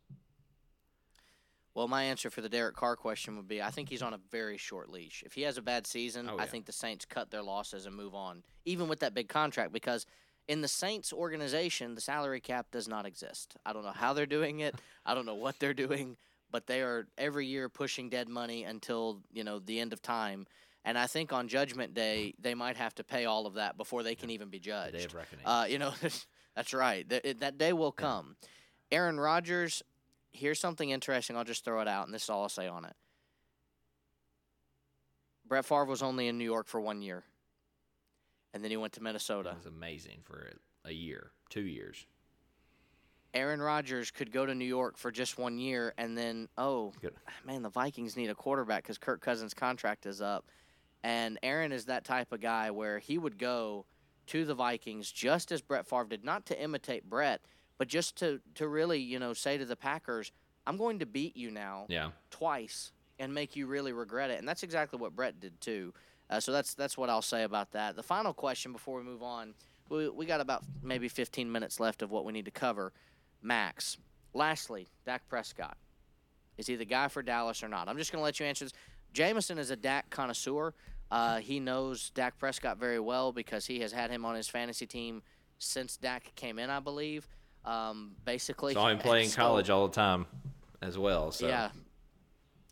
[1.73, 4.19] Well, my answer for the Derek Carr question would be I think he's on a
[4.31, 5.23] very short leash.
[5.25, 7.93] If he has a bad season, Oh, I think the Saints cut their losses and
[7.93, 10.05] move on, even with that big contract, because
[10.47, 13.55] in the Saints organization, the salary cap does not exist.
[13.65, 14.75] I don't know how they're doing it.
[15.05, 16.17] I don't know what they're doing,
[16.51, 20.45] but they are every year pushing dead money until, you know, the end of time.
[20.83, 24.03] And I think on Judgment Day they might have to pay all of that before
[24.03, 25.05] they can even be The day judged.
[25.07, 25.45] of reckoning.
[25.45, 25.93] Uh, you know,
[26.55, 27.07] that's right.
[27.09, 28.35] That, that day will come.
[28.91, 29.81] Aaron Rodgers,
[30.31, 31.35] here's something interesting.
[31.35, 32.93] I'll just throw it out, and this is all I'll say on it.
[35.47, 37.23] Brett Favre was only in New York for one year,
[38.55, 39.49] and then he went to Minnesota.
[39.51, 40.49] It was amazing for
[40.85, 42.05] a year, two years.
[43.33, 47.13] Aaron Rodgers could go to New York for just one year, and then oh Good.
[47.45, 50.45] man, the Vikings need a quarterback because Kirk Cousins' contract is up,
[51.03, 53.85] and Aaron is that type of guy where he would go
[54.27, 57.41] to the Vikings just as Brett Favre did, not to imitate Brett,
[57.77, 60.31] but just to to really you know say to the Packers,
[60.65, 62.11] I'm going to beat you now Yeah.
[62.31, 65.93] twice and make you really regret it, and that's exactly what Brett did too.
[66.29, 67.95] Uh, so that's that's what I'll say about that.
[67.95, 69.53] The final question before we move on,
[69.89, 72.93] we we got about maybe 15 minutes left of what we need to cover.
[73.41, 73.97] Max.
[74.33, 75.77] Lastly, Dak Prescott.
[76.57, 77.87] Is he the guy for Dallas or not?
[77.87, 78.73] I'm just going to let you answer this.
[79.13, 80.73] Jameson is a Dak connoisseur.
[81.11, 84.85] Uh, he knows Dak Prescott very well because he has had him on his fantasy
[84.85, 85.21] team
[85.57, 87.27] since Dak came in, I believe.
[87.63, 90.25] Um, basically, Saw him playing college all the time
[90.81, 91.31] as well.
[91.31, 91.69] So Yeah.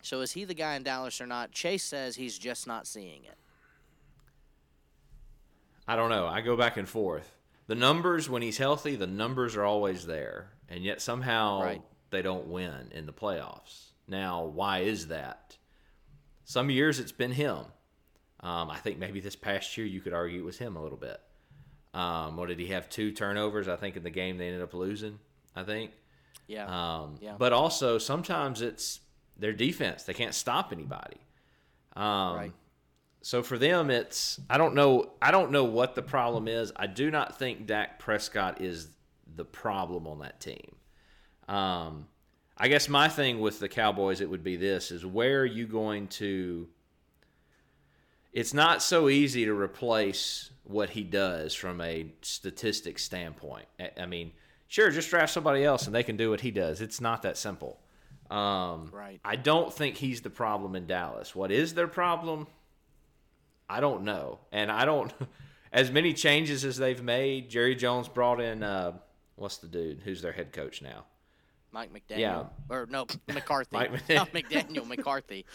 [0.01, 1.51] So is he the guy in Dallas or not?
[1.51, 3.37] Chase says he's just not seeing it.
[5.87, 6.27] I don't know.
[6.27, 7.29] I go back and forth.
[7.67, 11.81] The numbers when he's healthy, the numbers are always there, and yet somehow Right.
[12.09, 13.91] they don't win in the playoffs.
[14.07, 15.57] Now, why is that?
[16.45, 17.65] Some years it's been him.
[18.41, 20.97] Um, I think maybe this past year you could argue it was him a little
[20.97, 21.21] bit.
[21.93, 22.89] Um, what did he have?
[22.89, 25.19] Two turnovers, I think, in the game they ended up losing.
[25.55, 25.91] I think.
[26.47, 26.65] Yeah.
[26.65, 27.35] Um, Yeah.
[27.37, 28.99] But also sometimes it's
[29.37, 31.17] their defense; they can't stop anybody.
[31.95, 32.53] Um, Right.
[33.23, 35.13] So for them, it's I don't know.
[35.21, 36.73] I don't know what the problem is.
[36.75, 38.89] I do not think Dak Prescott is
[39.35, 40.75] the problem on that team.
[41.47, 42.07] Um,
[42.57, 45.65] I guess my thing with the Cowboys, it would be this: is where are you
[45.65, 46.67] going to?
[48.33, 53.67] It's not so easy to replace what he does from a statistic standpoint.
[53.97, 54.33] I- mean,
[54.67, 56.81] sure, just draft somebody else and they can do what he does.
[56.81, 57.79] It's not that simple.
[58.29, 59.21] Um, Right.
[59.23, 61.35] I don't think he's the problem in Dallas.
[61.35, 62.47] What is their problem?
[63.73, 65.11] I don't know, and I don't.
[65.73, 68.91] As many changes as they've made, Jerry Jones brought in uh,
[69.35, 71.05] what's the dude who's their head coach now?
[71.71, 72.19] Mike McDaniel.
[72.19, 72.43] Yeah.
[72.69, 73.69] Or no, McCarthy.
[73.75, 75.45] Mike Mc- Not McDaniel, McCarthy.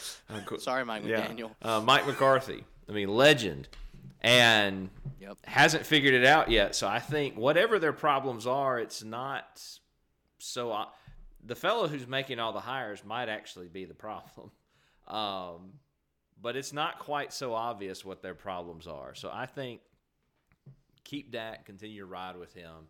[0.59, 1.52] Sorry, Mike McDaniel.
[1.62, 2.64] uh, Mike McCarthy.
[2.88, 3.68] I mean, legend,
[4.20, 5.37] and Yep.
[5.44, 6.74] hasn't figured it out yet.
[6.74, 9.62] So I think whatever their problems are, it's not
[10.38, 10.72] so.
[10.72, 10.88] o-
[11.44, 14.50] the fellow who's making all the hires might actually be the problem,
[15.07, 15.74] um,
[16.40, 19.14] but it's not quite so obvious what their problems are.
[19.14, 19.81] So I think
[21.05, 22.88] keep Dak, continue to ride with him.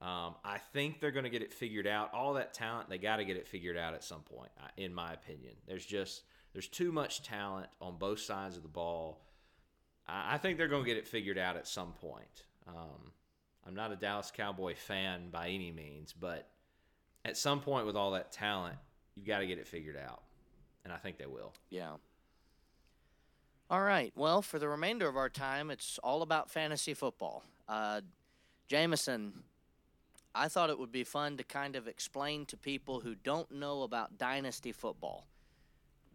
[0.00, 2.14] Um, I think they're going to get it figured out.
[2.14, 4.50] All that talent, they got to get it figured out at some point.
[4.76, 6.22] In my opinion, there's just
[6.52, 9.24] there's too much talent on both sides of the ball.
[10.06, 12.44] I, think they're going to get it figured out at some point.
[12.66, 13.12] Um,
[13.66, 16.48] I'm not a Dallas Cowboy fan by any means, but
[17.26, 18.76] at some point with all that talent,
[19.14, 20.22] you've got to get it figured out,
[20.84, 21.52] and I think they will.
[21.68, 21.96] Yeah.
[23.70, 24.12] All right.
[24.16, 27.44] Well, for the remainder of our time, it's all about fantasy football.
[27.68, 28.00] Uh,
[28.66, 29.42] Jameson,
[30.34, 33.82] I thought it would be fun to kind of explain to people who don't know
[33.82, 35.26] about dynasty football,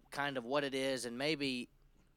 [0.10, 1.70] kind of what it is, and maybe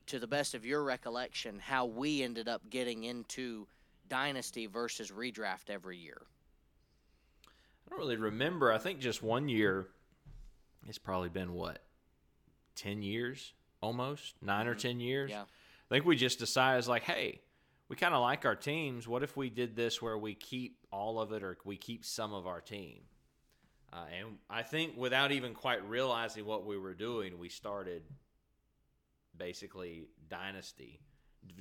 [0.07, 3.67] to the best of your recollection, how we ended up getting into
[4.09, 6.23] dynasty versus redraft every year.
[7.87, 8.73] I don't really remember.
[8.73, 9.89] I think just one year.
[10.89, 11.81] It's probably been what,
[12.77, 15.31] ten years, almost nine or ten years.
[15.31, 15.43] Yeah.
[15.43, 17.41] I think we just decided, like, hey,
[17.89, 19.07] we kind of like our teams.
[19.07, 22.35] What if we did this where we keep all of it, or we keep some
[22.35, 23.03] of our team?
[23.93, 28.03] Uh, and I think without even quite realizing what we were doing, we started
[29.37, 30.99] basically dynasty,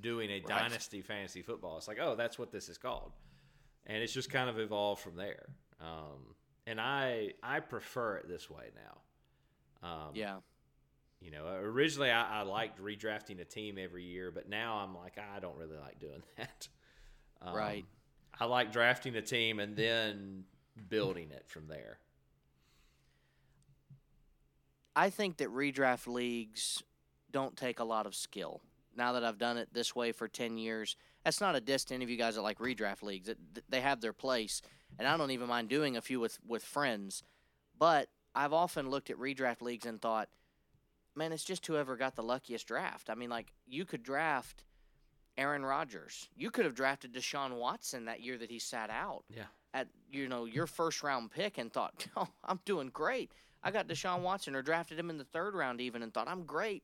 [0.01, 1.77] doing a dynasty fantasy football.
[1.77, 3.11] It's like, oh, that's what this is called,
[3.85, 5.45] and it's just kind of evolved from there.
[5.79, 6.33] Um,
[6.65, 9.87] and I I prefer it this way now.
[9.87, 10.37] Um, Yeah.
[11.25, 15.17] You know, originally I, I liked redrafting a team every year, but now I'm like,
[15.17, 16.67] I don't really like doing that.
[17.41, 17.85] Um, Right.
[18.39, 20.43] I like drafting a team and then
[20.89, 21.99] building it from there.
[24.95, 26.83] I think that redraft leagues
[27.31, 28.61] don't take a lot of skill.
[28.95, 31.95] Now that I've done it this way for 10 years, that's not a diss to
[31.95, 33.29] any of you guys that like redraft leagues.
[33.29, 33.37] It,
[33.69, 34.61] they have their place,
[34.99, 37.23] and I don't even mind doing a few with, with friends.
[37.77, 40.29] But I've often looked at redraft leagues and thought,
[41.15, 43.09] man, it's just whoever got the luckiest draft.
[43.09, 44.63] I mean, like, you could draft
[45.37, 46.29] Aaron Rodgers.
[46.35, 49.45] You could have drafted Deshaun Watson that year that he sat out Yeah.
[49.73, 53.31] at you know your first round pick and thought, "Oh, I'm doing great."
[53.63, 56.43] I got Deshaun Watson or drafted him in the third round even and thought, "I'm
[56.45, 56.83] great."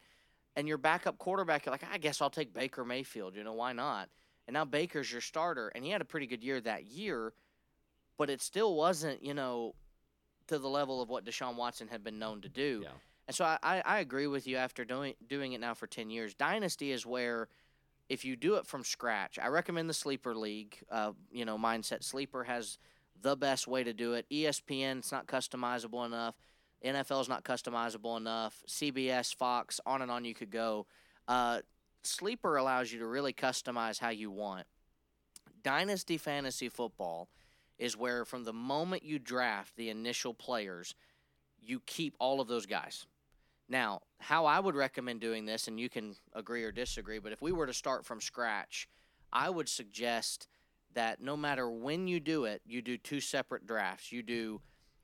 [0.57, 3.37] and your backup quarterback, you're like, I guess I'll take Baker Mayfield.
[3.37, 4.09] You know, why not?
[4.47, 7.31] And now Baker's your starter, and he had a pretty good year that year,
[8.17, 9.75] but it still wasn't, you know,
[10.47, 12.81] to the level of what Deshaun Watson had been known to do.
[12.83, 12.89] Yeah.
[13.27, 16.09] And so I, I, I agree with you after doing doing it now for ten
[16.09, 16.33] years.
[16.33, 17.47] Dynasty is where
[18.09, 20.77] if you do it from scratch, I recommend the sleeper league.
[20.91, 22.77] Uh, you know, mindset sleeper has
[23.21, 24.25] the best way to do it.
[24.29, 26.35] ESPN, it's not customizable enough.
[26.83, 28.63] NFL is not customizable enough.
[28.67, 30.87] CBS, Fox, on and on you could go.
[31.27, 31.59] Uh,
[32.03, 34.65] sleeper allows you to really customize how you want.
[35.63, 37.29] Dynasty fantasy football
[37.77, 40.95] is where from the moment you draft the initial players,
[41.61, 43.05] you keep all of those guys.
[43.71, 47.41] Now, how I would recommend doing this, and you can agree or disagree, but if
[47.41, 48.89] we were to start from scratch,
[49.31, 50.49] I would suggest
[50.93, 54.11] that no matter when you do it, you do two separate drafts.
[54.11, 54.59] You do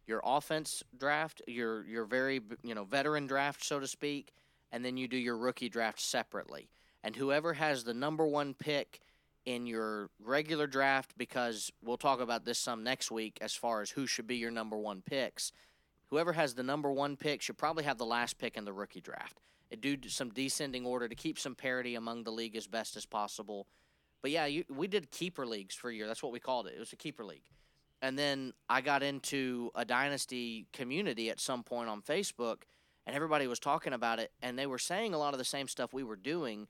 [0.05, 4.33] your offense draft, your your very you know veteran draft, so to speak,
[4.73, 6.69] and then you do your rookie draft separately.
[7.05, 8.99] And whoever has the number one pick
[9.45, 13.91] in your regular draft, because we'll talk about this some next week as far as
[13.91, 15.53] who should be your number one picks.
[16.09, 19.01] Whoever has the number one pick should probably have the last pick in the rookie
[19.01, 19.39] draft.
[19.81, 23.67] Do some descending order to keep some parity among the league as best as possible.
[24.21, 26.07] But yeah, you, we did keeper leagues for a year.
[26.07, 26.73] That's what we called it.
[26.75, 27.43] It was a keeper league.
[28.01, 32.63] And then I got into a dynasty community at some point on Facebook,
[33.05, 35.67] and everybody was talking about it, and they were saying a lot of the same
[35.67, 36.67] stuff we were doing,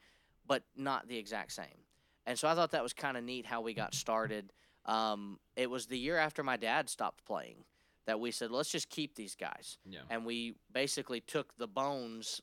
[0.48, 1.84] but not the exact same.
[2.26, 4.52] And so I thought that was kind of neat how we got started.
[4.86, 7.66] Um, it was the year after my dad stopped playing
[8.08, 9.78] that we said, let's just keep these guys.
[9.88, 10.00] Yeah.
[10.10, 12.42] And we basically took the bones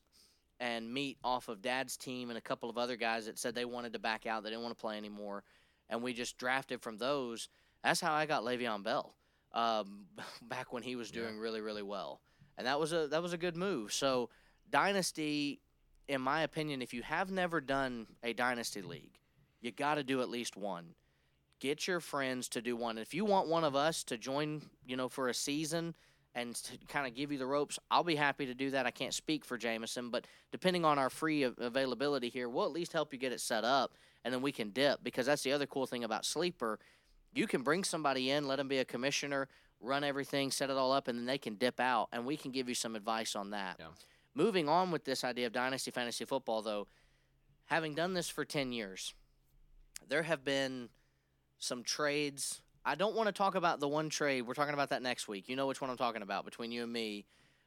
[0.61, 3.65] and meat off of dad's team and a couple of other guys that said they
[3.65, 5.43] wanted to back out, they didn't want to play anymore.
[5.91, 7.49] And we just drafted from those.
[7.83, 9.15] That's how I got Le'Veon Bell
[9.53, 10.05] um,
[10.43, 11.23] back when he was Yeah.
[11.23, 12.21] doing really, really well.
[12.57, 13.93] And that was a that was a good move.
[13.93, 14.31] So
[14.71, 15.61] dynasty,
[16.09, 19.19] in my opinion, if you have never done a dynasty league,
[19.61, 20.95] you got to do at least one.
[21.65, 22.99] Get your friends to do one.
[22.99, 25.95] If you want one of us to join, you know, for a season
[26.35, 28.85] and to kind of give you the ropes, I'll be happy to do that.
[28.85, 32.93] I can't speak for Jameson, but depending on our free availability here, we'll at least
[32.93, 33.95] help you get it set up,
[34.27, 36.79] and then we can dip because that's the other cool thing about Sleeper.
[37.33, 39.49] You can bring somebody in, let them be a commissioner,
[39.81, 42.51] run everything, set it all up, and then they can dip out, and we can
[42.51, 43.77] give you some advice on that.
[43.79, 43.87] Yeah.
[44.35, 46.89] Moving on with this idea of dynasty fantasy football, though,
[47.65, 49.15] having done this for 10 years,
[50.07, 50.91] there have been
[51.59, 52.61] some trades.
[52.85, 54.43] I don't want to talk about the one trade.
[54.43, 55.49] We're talking about that next week.
[55.49, 57.25] You know which one I'm talking about between you and me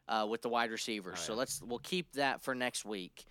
[0.08, 1.16] uh, with the wide receivers.
[1.18, 3.26] Oh, So let's we'll keep that for next week.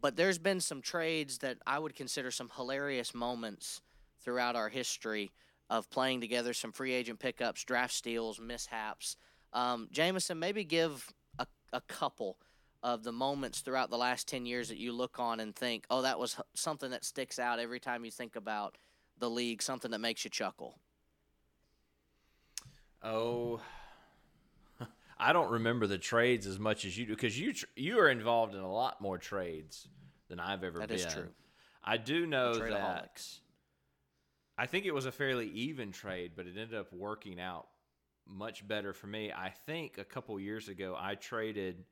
[0.00, 3.80] But there's been some trades that I would consider some hilarious moments
[4.22, 5.30] throughout our history
[5.70, 6.52] of playing together.
[6.52, 9.16] Some free agent pickups, draft steals, mishaps.
[9.52, 12.38] Um, Jameson, maybe give a, a couple
[12.82, 16.02] of the moments throughout the last 10 years that you look on and think, oh,
[16.02, 18.76] that was h- something that sticks out every time you think about
[19.18, 20.78] the league, something that makes you chuckle.
[23.02, 23.60] Oh,
[25.18, 28.54] I don't remember the trades as much as you do because you you are involved
[28.54, 29.88] in a lot more trades
[30.28, 30.96] than I've ever That been.
[30.98, 31.28] is true.
[31.82, 33.22] I do know that
[34.56, 37.66] I think it was a fairly even trade, but it ended up working out
[38.26, 39.30] much better for me.
[39.32, 41.84] I think a couple years ago I traded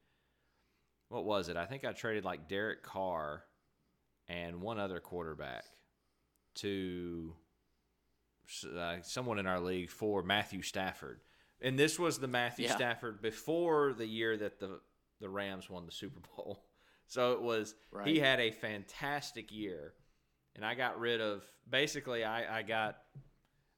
[1.09, 1.59] what was it?
[1.59, 3.45] I think I traded like Derek Carr
[4.29, 5.65] and one other quarterback
[6.57, 7.35] to
[8.77, 11.21] uh, someone in our league for Matthew Stafford.
[11.61, 12.75] And this was the Matthew Yeah.
[12.75, 14.81] Stafford before the year that the
[15.21, 16.65] the Rams won the Super Bowl.
[17.09, 17.75] So it was
[18.07, 19.93] he had a fantastic year.
[20.57, 22.97] And I got rid of basically I, I got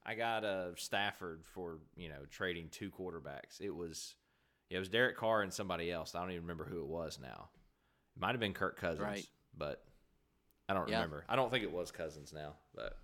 [0.06, 3.60] I got a Stafford for, you know, trading two quarterbacks.
[3.60, 4.14] It was
[4.70, 6.14] it was Derek Carr and somebody else.
[6.14, 7.48] I don't even remember who it was now.
[8.14, 9.26] It might have been Kirk Cousins, Right.
[9.58, 9.82] but
[10.68, 10.96] I don't Yeah.
[10.96, 11.24] remember.
[11.29, 12.98] I don't think it was Cousins now, but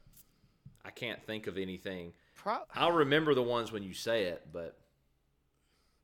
[0.85, 2.14] I can't think of anything.
[2.35, 4.79] Pro- I'll remember the ones when you say it, but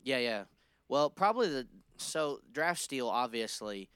[0.03, 0.45] Yeah, yeah.
[0.89, 1.67] Well, probably the
[1.97, 3.09] so draft steal.
[3.09, 3.91] Obviously,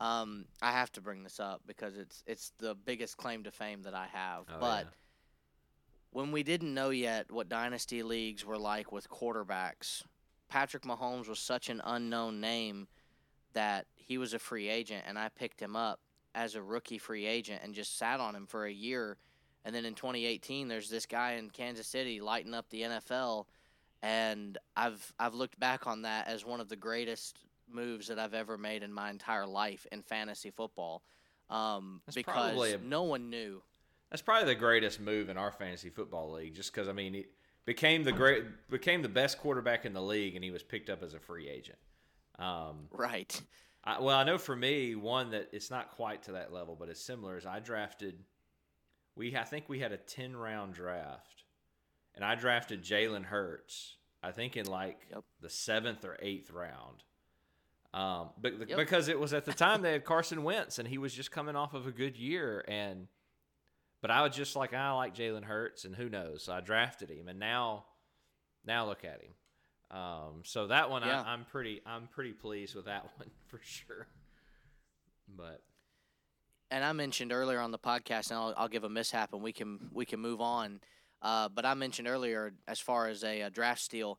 [0.00, 3.82] um, I have to bring this up because it's it's the biggest claim to fame
[3.82, 4.44] that I have.
[4.48, 4.90] Oh, but yeah.
[6.10, 10.04] when we didn't know yet what dynasty leagues were like with quarterbacks,
[10.48, 12.86] Patrick Mahomes was such an unknown name
[13.54, 16.00] that he was a free agent, and I picked him up
[16.34, 19.16] as a rookie free agent and just sat on him for a year.
[19.64, 23.46] And then in 2018, there's this guy in Kansas City lighting up the NFL,
[24.02, 27.38] and I've I've looked back on that as one of the greatest
[27.70, 31.02] moves that I've ever made in my entire life in fantasy football,
[31.50, 33.62] um, because a- no one knew.
[34.10, 37.26] That's probably the greatest move in our fantasy football league, just because I mean, he
[37.66, 41.02] became the great, became the best quarterback in the league, and he was picked up
[41.02, 41.78] as a free agent.
[42.38, 43.38] Um, Right.
[43.84, 46.88] I, well, I know for me, one that it's not quite to that level, but
[46.88, 47.36] it's similar.
[47.36, 48.18] Is I drafted.
[49.16, 51.44] We I think we had a ten round draft,
[52.14, 53.96] and I drafted Jalen Hurts.
[54.22, 55.24] I think in like Yep.
[55.40, 57.04] the seventh or eighth round.
[57.94, 58.76] Um, but Yep.
[58.76, 61.56] because it was at the time they had Carson Wentz, and he was just coming
[61.56, 63.06] off of a good year, and
[64.00, 66.44] but I was just like, I like Jalen Hurts, and who knows?
[66.44, 67.86] So I drafted him, and now,
[68.64, 69.32] now look at him.
[69.90, 71.22] Um, so that one, Yeah.
[71.22, 74.06] I, I'm pretty, I'm pretty pleased with that one for sure.
[75.36, 75.62] But
[76.70, 79.52] and I mentioned earlier on the podcast, and I'll, I'll give a mishap, and we
[79.52, 80.80] can we can move on.
[81.20, 84.18] Uh, but I mentioned earlier, as far as a, uh draft steal,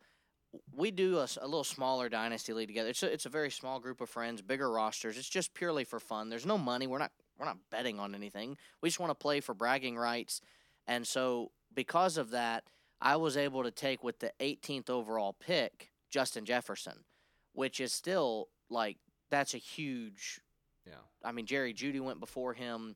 [0.75, 2.89] we do a little smaller dynasty league together.
[2.89, 5.17] It's a, it's a very small group of friends, bigger rosters.
[5.17, 6.29] It's just purely for fun.
[6.29, 6.87] There's no money.
[6.87, 8.57] We're not we're not betting on anything.
[8.81, 10.41] We just want to play for bragging rights.
[10.87, 12.63] And so because of that,
[13.01, 17.05] I was able to take with the 18th overall pick Justin Jefferson,
[17.53, 18.97] which is still like
[19.29, 20.41] that's a huge
[20.89, 22.95] yeah, I mean, Jerry Jeudy went before him.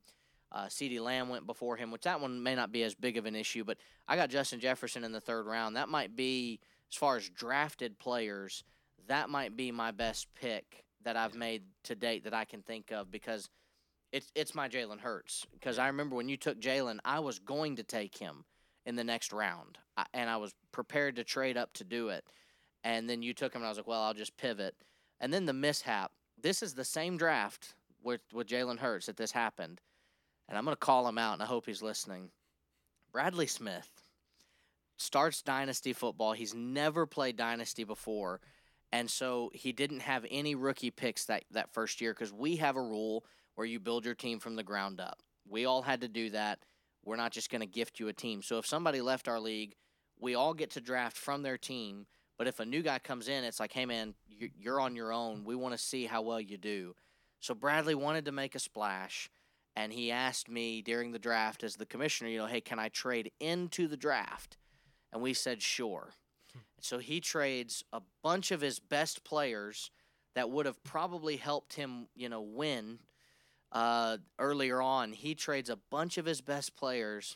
[0.51, 3.25] Uh, CeeDee Lamb went before him, which that one may not be as big of
[3.25, 3.63] an issue.
[3.63, 3.77] But
[4.07, 5.75] I got Justin Jefferson in the third round.
[5.75, 6.59] That might be,
[6.91, 8.63] as far as drafted players,
[9.07, 12.91] that might be my best pick that I've made to date that I can think
[12.91, 13.49] of because
[14.11, 15.45] it's it's my Jalen Hurts.
[15.53, 18.45] Because I remember when you took Jalen, I was going to take him
[18.85, 22.25] in the next round, I, and I was prepared to trade up to do it.
[22.83, 24.75] And then you took him, and I was like, well, I'll just pivot.
[25.19, 26.11] And then the mishap.
[26.41, 29.79] This is the same draft with with Jalen Hurts that this happened,
[30.49, 32.29] and I'm gonna call him out, and I hope he's listening.
[33.11, 33.89] Bradley Smith
[34.97, 36.33] starts dynasty football.
[36.33, 38.41] He's never played dynasty before,
[38.91, 42.75] and so he didn't have any rookie picks that that first year because we have
[42.75, 43.23] a rule
[43.55, 45.19] where you build your team from the ground up.
[45.47, 46.59] We all had to do that.
[47.03, 48.41] We're not just gonna gift you a team.
[48.41, 49.75] So if somebody left our league,
[50.19, 52.05] we all get to draft from their team.
[52.37, 55.11] But if a new guy comes in, it's like, hey man, you- you're on your
[55.11, 55.43] own.
[55.43, 56.95] We want to see how well you do.
[57.39, 59.29] So Bradley wanted to make a splash,
[59.75, 62.89] and he asked me during the draft as the commissioner, you know, hey, can I
[62.89, 64.57] trade into the draft?
[65.11, 66.13] And we said sure.
[66.53, 66.59] Hmm.
[66.79, 69.91] So he trades a bunch of his best players
[70.35, 72.99] that would have probably helped him, you know, win
[73.73, 75.11] uh, earlier on.
[75.11, 77.35] He trades a bunch of his best players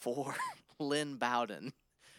[0.00, 0.34] for
[0.78, 1.72] Lynn Bowden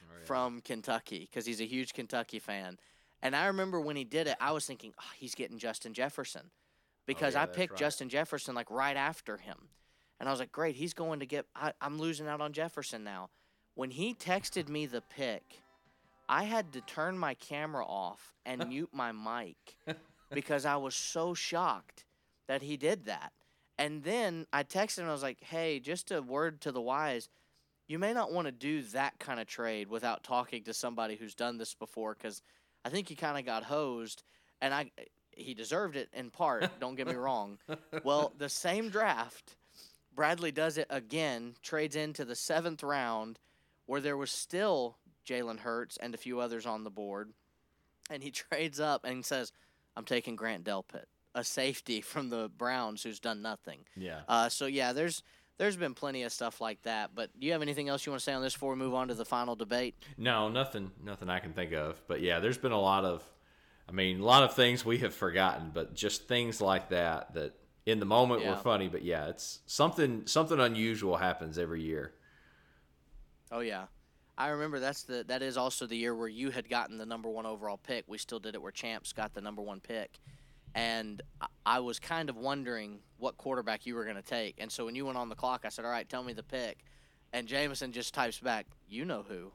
[0.10, 0.26] Oh, yeah.
[0.26, 2.78] from Kentucky because he's a huge Kentucky fan.
[3.22, 6.52] And I remember when he did it, I was thinking, oh, he's getting Justin Jefferson
[7.08, 7.80] because yeah, I picked right.
[7.80, 9.70] Justin Jefferson like right after him.
[10.20, 13.04] And I was like, great, he's going to get, I, I'm losing out on Jefferson
[13.04, 13.30] now.
[13.76, 15.62] When he texted me the pick,
[16.28, 19.78] I had to turn my camera off and mute my mic
[20.32, 22.06] because I was so shocked
[22.48, 23.32] that he did that.
[23.78, 27.30] And then I texted him, I was like, hey, just a word to the wise
[27.88, 31.34] you may not want to do that kind of trade without talking to somebody who's
[31.34, 32.42] done this before because
[32.84, 34.24] I think he kind of got hosed,
[34.62, 34.92] and I
[35.32, 36.70] he deserved it in part.
[36.80, 37.60] don't get me wrong.
[38.04, 39.56] Well, the same draft,
[40.14, 43.40] Bradley does it again, trades into the seventh round,
[43.86, 47.32] where there was still Jalen Hurts and a few others on the board,
[48.10, 49.54] and he trades up and says,
[49.96, 51.06] "I'm taking Grant Delpit,
[51.38, 54.22] a safety from the Browns who's done nothing." yeah.
[54.28, 55.24] Uh, so yeah, there's
[55.58, 57.12] there's been plenty of stuff like that.
[57.16, 58.94] But do you have anything else you want to say on this before we move
[58.94, 59.96] on to the final debate?
[60.18, 62.02] No, nothing, nothing I can think of.
[62.08, 63.24] But yeah, there's been a lot of,
[63.90, 67.54] I mean, a lot of things we have forgotten, but just things like that that
[67.86, 68.88] in the moment were funny.
[68.88, 72.14] But yeah, it's something, something unusual happens every year.
[73.52, 73.86] Oh yeah,
[74.38, 77.30] I remember that's the that is also the year where you had gotten the number
[77.30, 78.04] one overall pick.
[78.08, 80.20] We still did it where Champs got the number one pick,
[80.76, 81.22] and
[81.66, 84.56] I- was kind of wondering what quarterback you were going to take.
[84.60, 86.44] And so when you went on the clock, I said, "All right, tell me the
[86.44, 86.80] pick."
[87.34, 89.52] And Jameson just types back, "You know who,"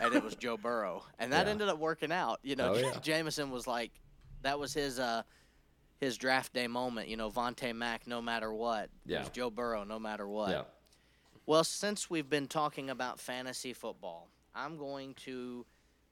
[0.00, 1.52] and it was Joe Burrow, and that Yeah.
[1.52, 2.40] ended up working out.
[2.42, 2.98] You know, Oh, yeah.
[3.00, 3.92] Jameson was like,
[4.42, 5.22] that was his uh
[6.00, 7.08] his draft day moment.
[7.08, 8.90] You know, Vontae Mack, no matter what.
[9.06, 9.18] Yeah.
[9.18, 10.50] There's Joe Burrow, no matter what.
[10.50, 10.62] Yeah.
[11.46, 15.64] Well, since we've been talking about fantasy football, I'm going to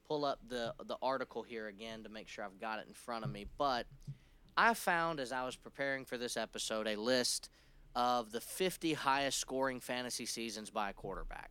[0.06, 3.24] pull up the the article here again to make sure I've got it in front
[3.24, 3.46] of me.
[3.58, 3.86] But
[4.56, 7.48] I found as I was preparing for this episode a list
[7.94, 11.50] of the 50 highest scoring fantasy seasons by a quarterback.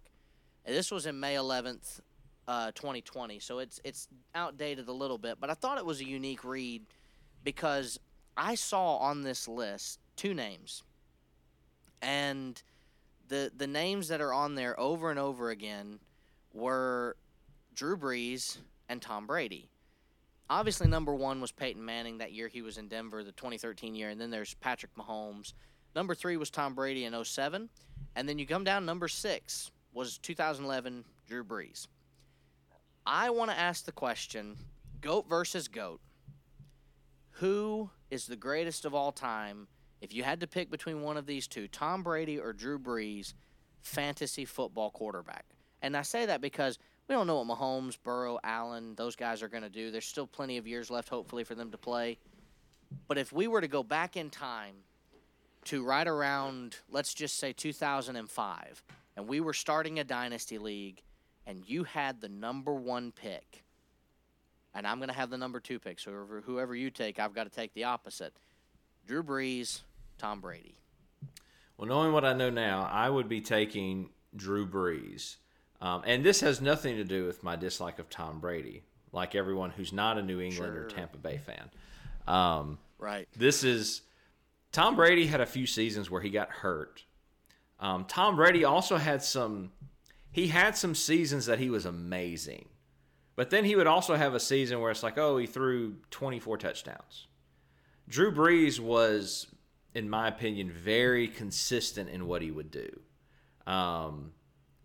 [0.66, 2.02] And this was in May 11th,
[2.48, 6.06] uh, 2020, so it's it's outdated a little bit, but I thought it was a
[6.06, 6.84] unique read
[7.44, 8.00] because
[8.38, 10.84] I saw on this list two names.
[12.02, 12.62] And
[13.28, 16.00] the the names that are on there over and over again
[16.54, 17.16] were
[17.74, 18.58] Drew Brees
[18.90, 19.71] and Tom Brady.
[20.52, 24.10] Obviously, number one was Peyton Manning that year he was in Denver, the 2013 year,
[24.10, 25.54] and then there's Patrick Mahomes.
[25.96, 27.70] Number three was Tom Brady in 07.
[28.18, 31.88] And then you come down, number six was 2011 Drew Brees.
[33.06, 34.58] I want to ask the question
[35.00, 36.02] GOAT versus GOAT.
[37.36, 39.70] Who is the greatest of all time?
[40.02, 43.36] If you had to pick between one of these two, Tom Brady or Drew Brees,
[43.80, 45.46] fantasy football quarterback.
[45.82, 46.78] And I say that because
[47.12, 49.92] we don't know what Mahomes, Burrow, Allen, those guys are going to do.
[49.92, 52.18] There's still plenty of years left, hopefully, for them to play.
[53.10, 54.76] But if we were to go back in time
[55.66, 58.84] to right around, let's just say 2005,
[59.18, 61.02] and we were starting a dynasty league,
[61.46, 63.66] and you had the number one pick,
[64.74, 66.00] and I'm going to have the number two pick.
[66.00, 68.34] So whoever, whoever you take, I've got to take the opposite.
[69.06, 69.82] Drew Brees,
[70.18, 70.76] Tom Brady.
[71.76, 75.36] Well, knowing what I know now, I would be taking Drew Brees.
[75.82, 79.72] Um, and this has nothing to do with my dislike of Tom Brady, like everyone
[79.72, 80.84] who's not a New England Sure.
[80.84, 81.70] or Tampa Bay fan.
[82.28, 83.28] Um, Right.
[83.36, 84.02] this is
[84.72, 87.04] Tom Brady had a few seasons where he got hurt.
[87.80, 89.72] Um, Tom Brady also had some.
[90.32, 92.70] He had some seasons that he was amazing,
[93.36, 96.58] but then he would also have a season where it's like, oh, he threw 24
[96.60, 97.28] touchdowns.
[98.08, 99.48] Drew Brees was,
[99.94, 103.00] in my opinion, very consistent in what he would do.
[103.68, 104.32] Um,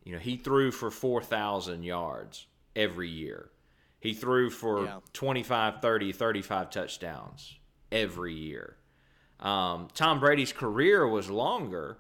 [0.06, 2.46] you know, he threw for 4,000 yards
[2.76, 3.50] every year.
[3.98, 5.00] He threw for Yeah.
[5.12, 7.56] 25, 30, 35 touchdowns
[7.90, 8.76] every year.
[9.40, 11.98] Um, Tom Brady's career was longer,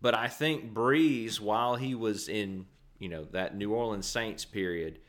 [0.00, 2.66] but I think Brees, while he was in,
[3.00, 5.00] you know, that New Orleans Saints period,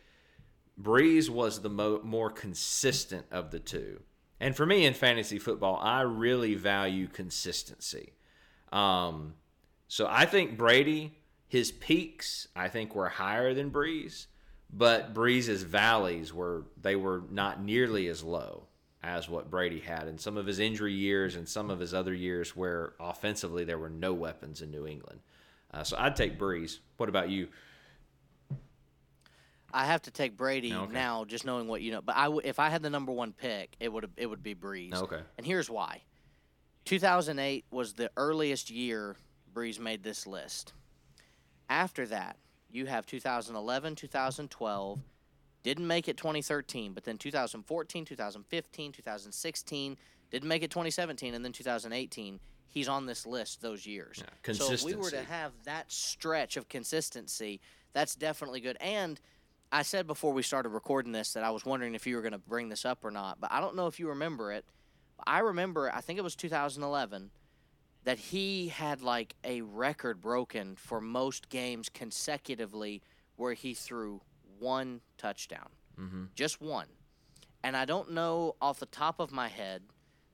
[0.82, 4.02] Brees was the mo- more consistent of the two.
[4.40, 8.14] And for me in fantasy football, I really value consistency.
[8.72, 9.36] Um,
[9.88, 11.20] so I think Brady,
[11.54, 14.26] his peaks, I think were higher than Brees,
[14.72, 18.64] but Brees's valleys were they were not nearly as low
[19.04, 22.12] as what Brady had in some of his injury years and some of his other
[22.12, 25.20] years where offensively there were no weapons in New England.
[25.72, 26.80] Uh, so I'd take Brees.
[26.97, 27.49] What about you?
[29.72, 30.91] I have to take Brady Okay.
[30.91, 32.01] now, just knowing what you know.
[32.01, 34.56] But I w- if I had the number one pick, it would it would be
[34.56, 34.95] Brees.
[34.95, 35.22] Okay.
[35.38, 36.01] And here's why.
[36.86, 39.16] 2008 was the earliest year
[39.54, 40.74] Brees made this list.
[41.74, 42.38] After that,
[42.70, 45.00] you have 2011, 2012,
[45.64, 49.98] didn't make it 2013, but then 2014, 2015, 2016,
[50.30, 52.40] didn't make it 2017, and then 2018.
[52.68, 54.20] He's on this list those years.
[54.20, 57.60] Yeah, So if we were to have that stretch of consistency,
[57.92, 58.78] that's definitely good.
[58.80, 59.20] And
[59.72, 62.34] I said before we started recording this that I was wondering if you were going
[62.34, 64.64] to bring this up or not, but I don't know if you remember it.
[65.26, 67.32] I remember, I think it was 2011,
[68.04, 73.01] that he had like a record broken for most games consecutively
[73.36, 74.22] where he threw
[74.60, 75.70] one touchdown.
[75.99, 76.26] Mm-hmm.
[76.36, 76.88] Just one.
[77.64, 79.84] And I don't know off the top of my head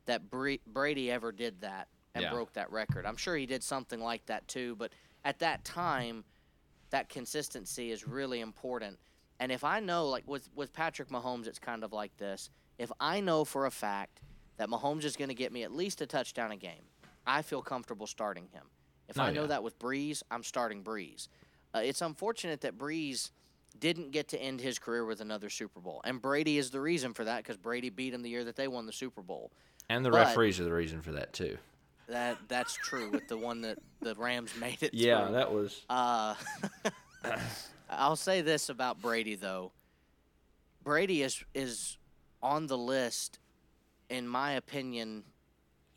[0.05, 2.31] that Brady ever did that and Yeah.
[2.31, 3.05] broke that record.
[3.05, 4.91] I'm sure he did something like that too, but
[5.23, 6.23] at that time,
[6.89, 8.97] that consistency is really important.
[9.39, 12.49] And if I know, like with, with Patrick Mahomes, it's kind of like this.
[12.79, 14.21] If I know for a fact
[14.57, 16.81] that Mahomes is going to get me at least a touchdown a game,
[17.29, 18.63] I feel comfortable starting him.
[19.07, 19.47] If Oh, I know yeah.
[19.47, 21.27] that with Brees, I'm starting Brees.
[21.75, 23.31] Uh, it's unfortunate that Brees
[23.79, 26.01] didn't get to end his career with another Super Bowl.
[26.03, 28.67] And Brady is the reason for that because Brady beat him the year that they
[28.67, 29.51] won the Super Bowl.
[29.89, 31.57] And the But- referees are the reason for that too.
[32.07, 34.95] That that's true with the one that the Rams made it.
[34.95, 35.33] Yeah, through.
[35.35, 35.85] that was.
[35.87, 36.33] Uh,
[37.89, 39.71] I'll say this about Brady though.
[40.83, 41.97] Brady is is
[42.41, 43.37] on the list,
[44.09, 45.23] in my opinion.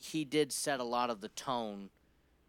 [0.02, 1.90] He did set a lot of the tone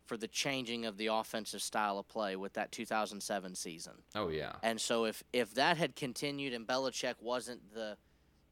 [0.06, 3.94] for the changing of the offensive style of play with that 2007 season.
[4.16, 4.54] Oh yeah.
[4.62, 7.98] And so if if that had continued and Belichick wasn't the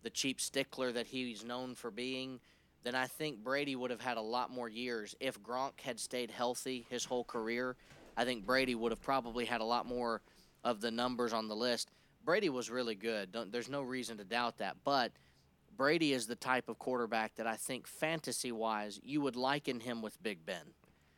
[0.03, 2.39] the cheap stickler that he's known for being,
[2.83, 5.15] then I think Brady would have had a lot more years.
[5.19, 7.75] If Gronk had stayed healthy his whole career,
[8.17, 10.21] I think Brady would have probably had a lot more
[10.63, 11.89] of the numbers on the list.
[12.23, 13.31] Brady was really good.
[13.31, 14.77] Don't, there's no reason to doubt that.
[14.83, 15.11] But
[15.75, 20.01] Brady is the type of quarterback that I think fantasy wise you would liken him
[20.01, 20.73] with Big Ben.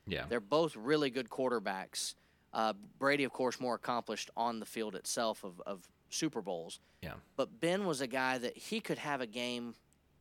[0.07, 0.25] Yeah.
[0.27, 2.15] They're both really good quarterbacks.
[2.53, 6.79] Uh, Brady, of course, more accomplished on the field itself of, of Super Bowls.
[7.01, 7.13] Yeah.
[7.35, 9.75] But Ben was a guy that he could have a game.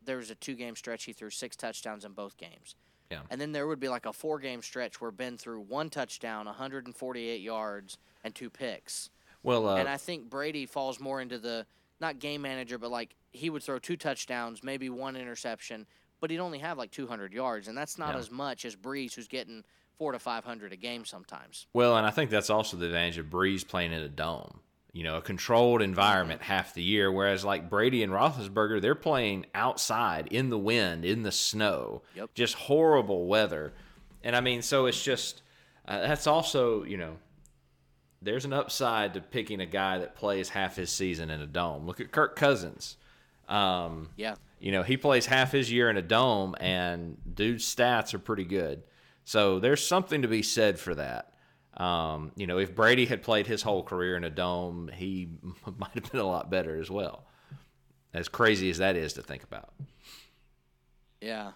[0.04, 1.04] There was a two game stretch.
[1.04, 2.74] He threw six touchdowns in both games.
[3.10, 3.20] Yeah.
[3.28, 6.46] And then there would be like a four game stretch where Ben threw one touchdown,
[6.46, 9.10] 148 yards, and two picks.
[9.42, 11.66] Well, uh, and I think Brady falls more into the
[12.00, 15.86] not game manager, but like he would throw two touchdowns, maybe one interception,
[16.20, 18.20] but he'd only have like 200 yards, and that's not Yeah.
[18.20, 19.64] as much as Brees, who's getting
[19.98, 21.66] four to 500 a game sometimes.
[21.74, 24.60] well, and I think that's also the advantage of Brees playing in a dome.
[24.94, 29.46] You know, a controlled environment half the year, whereas like Brady and Roethlisberger, they're playing
[29.54, 32.34] outside in the wind, in the snow, Yep.
[32.34, 33.72] just horrible weather.
[34.22, 35.40] And I mean, so it's just
[35.88, 37.16] uh, that's also you know,
[38.20, 41.86] there's an upside to picking a guy that plays half his season in a dome.
[41.86, 42.96] Look at Kirk Cousins.
[43.48, 44.34] Um, Yeah.
[44.60, 48.44] you know, he plays half his year in a dome, and dude's stats are pretty
[48.44, 48.82] good.
[49.24, 51.32] So there's something to be said for that.
[51.76, 55.28] Um, you know, if Brady had played his whole career in a dome, he
[55.78, 57.24] might have been a lot better as well.
[58.14, 59.72] As crazy as that is to think about.
[61.20, 61.52] Yeah.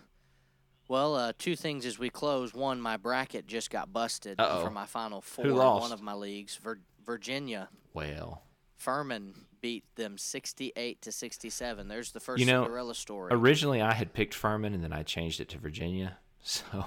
[0.89, 2.55] Well, uh, two things as we close.
[2.55, 4.63] One, my bracket just got busted Uh-oh.
[4.65, 5.83] for my final four Who in lost?
[5.83, 6.57] one of my leagues.
[6.57, 8.43] Vir- Virginia Well,
[8.77, 9.35] Furman
[9.67, 11.89] beat them 68 to 67.
[11.89, 13.31] There's the first You know, Cinderella story.
[13.33, 16.19] originally I had picked Furman, and then I changed it to Virginia.
[16.49, 16.85] So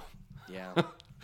[0.47, 0.71] yeah.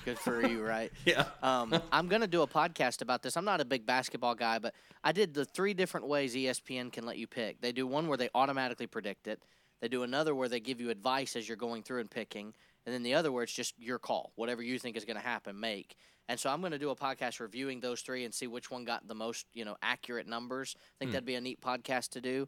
[0.03, 0.91] Good for you, right?
[1.05, 3.37] yeah, Um, I'm going to do a podcast about this.
[3.37, 4.73] I'm not a big basketball guy, but
[5.05, 7.61] I did the three different ways ESPN can let you pick.
[7.61, 9.41] They do one where they automatically predict it.
[9.79, 12.53] They do another where they give you advice as you're going through and picking,
[12.85, 15.23] and then the other where it's just your call, whatever you think is going to
[15.23, 15.95] happen, make.
[16.27, 18.83] And so I'm going to do a podcast reviewing those three and see which one
[18.83, 20.75] got the most, you know, accurate numbers.
[20.79, 22.47] I think that'd be a neat podcast to do.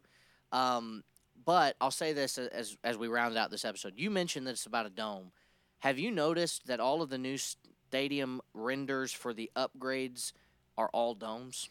[0.50, 1.04] Um,
[1.44, 3.94] but I'll say this as as we round out this episode.
[3.96, 5.30] You mentioned that it's about a dome.
[5.80, 10.32] Have you noticed that all of the new stadium renders for the upgrades
[10.76, 11.70] are all domes?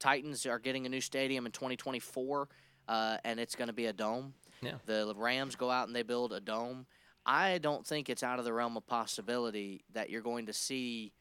[0.00, 2.48] Titans are getting a new stadium in 2024,
[2.88, 4.34] uh, and it's going to be a dome.
[4.62, 4.74] Yeah.
[4.86, 6.86] The Rams go out and they build a dome.
[7.26, 11.12] I don't think it's out of the realm of possibility that you're going to see,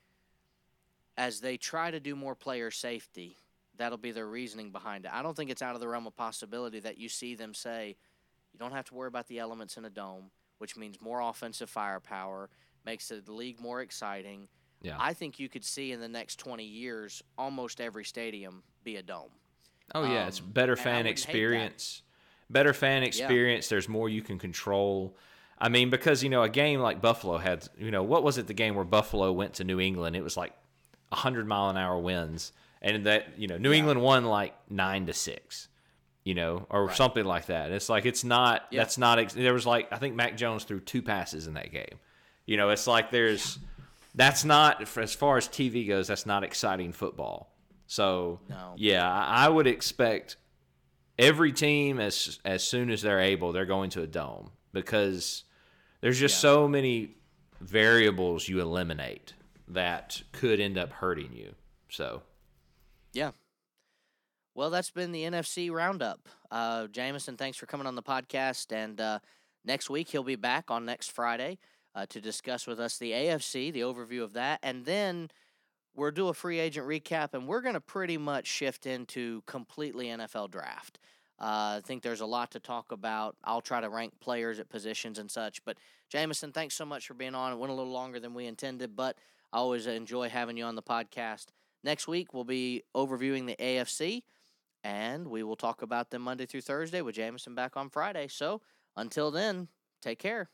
[1.17, 3.37] as they try to do more player safety,
[3.77, 5.11] that'll be their reasoning behind it.
[5.13, 7.95] I don't think it's out of the realm of possibility that you see them say,
[8.53, 11.69] you don't have to worry about the elements in a dome, which means more offensive
[11.69, 12.49] firepower,
[12.85, 14.47] makes the league more exciting.
[14.81, 14.95] Yeah.
[14.99, 19.03] I think you could see in the next 20 years almost every stadium be a
[19.03, 19.31] dome.
[19.93, 21.31] Oh yeah, it's Um, better fan wouldn't hate that.
[21.31, 22.03] experience.
[22.49, 23.67] Better fan experience.
[23.67, 25.15] There's more you can control.
[25.61, 28.47] I mean, because you know, a game like Buffalo had, you know, what was it?
[28.47, 30.53] The game where Buffalo went to New England, it was like
[31.11, 33.77] hundred mile an hour winds, and that you know, New Yeah.
[33.79, 35.67] England won like nine to six,
[36.23, 36.95] you know, or Right.
[36.95, 37.71] something like that.
[37.71, 38.63] It's like it's not.
[38.71, 38.81] Yeah.
[38.81, 39.29] That's not.
[39.29, 41.99] There was like I think Mac Jones threw two passes in that game.
[42.45, 43.59] You know, it's like there's.
[44.15, 46.07] That's not as far as TV goes.
[46.07, 47.53] That's not exciting football.
[47.85, 48.73] So No.
[48.77, 50.37] yeah, I I would expect
[51.17, 55.43] every team as as soon as they're able, they're going to a dome because
[56.01, 56.41] there's just Yeah.
[56.51, 57.15] so many
[57.61, 59.33] variables you eliminate
[59.67, 61.55] that could end up hurting you.
[61.89, 62.23] So
[63.13, 63.31] Yeah.
[64.55, 66.27] Well, that's been the NFC roundup.
[66.51, 68.71] Uh, Jameson, thanks for coming on the podcast.
[68.75, 69.19] And uh,
[69.63, 71.59] next week, he'll be back on next Friday
[71.95, 74.59] uh, to discuss with us the AFC, the overview of that.
[74.63, 75.29] And then
[75.95, 80.07] we'll do a free agent recap, and we're going to pretty much shift into completely
[80.07, 80.99] NFL draft.
[81.39, 83.35] Uh, I think there's a lot to talk about.
[83.43, 85.63] I'll try to rank players at positions and such.
[85.63, 85.77] But
[86.09, 87.53] Jameson, thanks so much for being on.
[87.53, 89.17] It went a little longer than we intended, but
[89.53, 91.47] I always enjoy having you on the podcast.
[91.83, 94.23] Next week, we'll be overviewing the AFC,
[94.83, 98.27] and we will talk about them Monday through Thursday with Jameson back on Friday.
[98.27, 98.61] So
[98.97, 99.69] until then,
[100.01, 100.49] take care.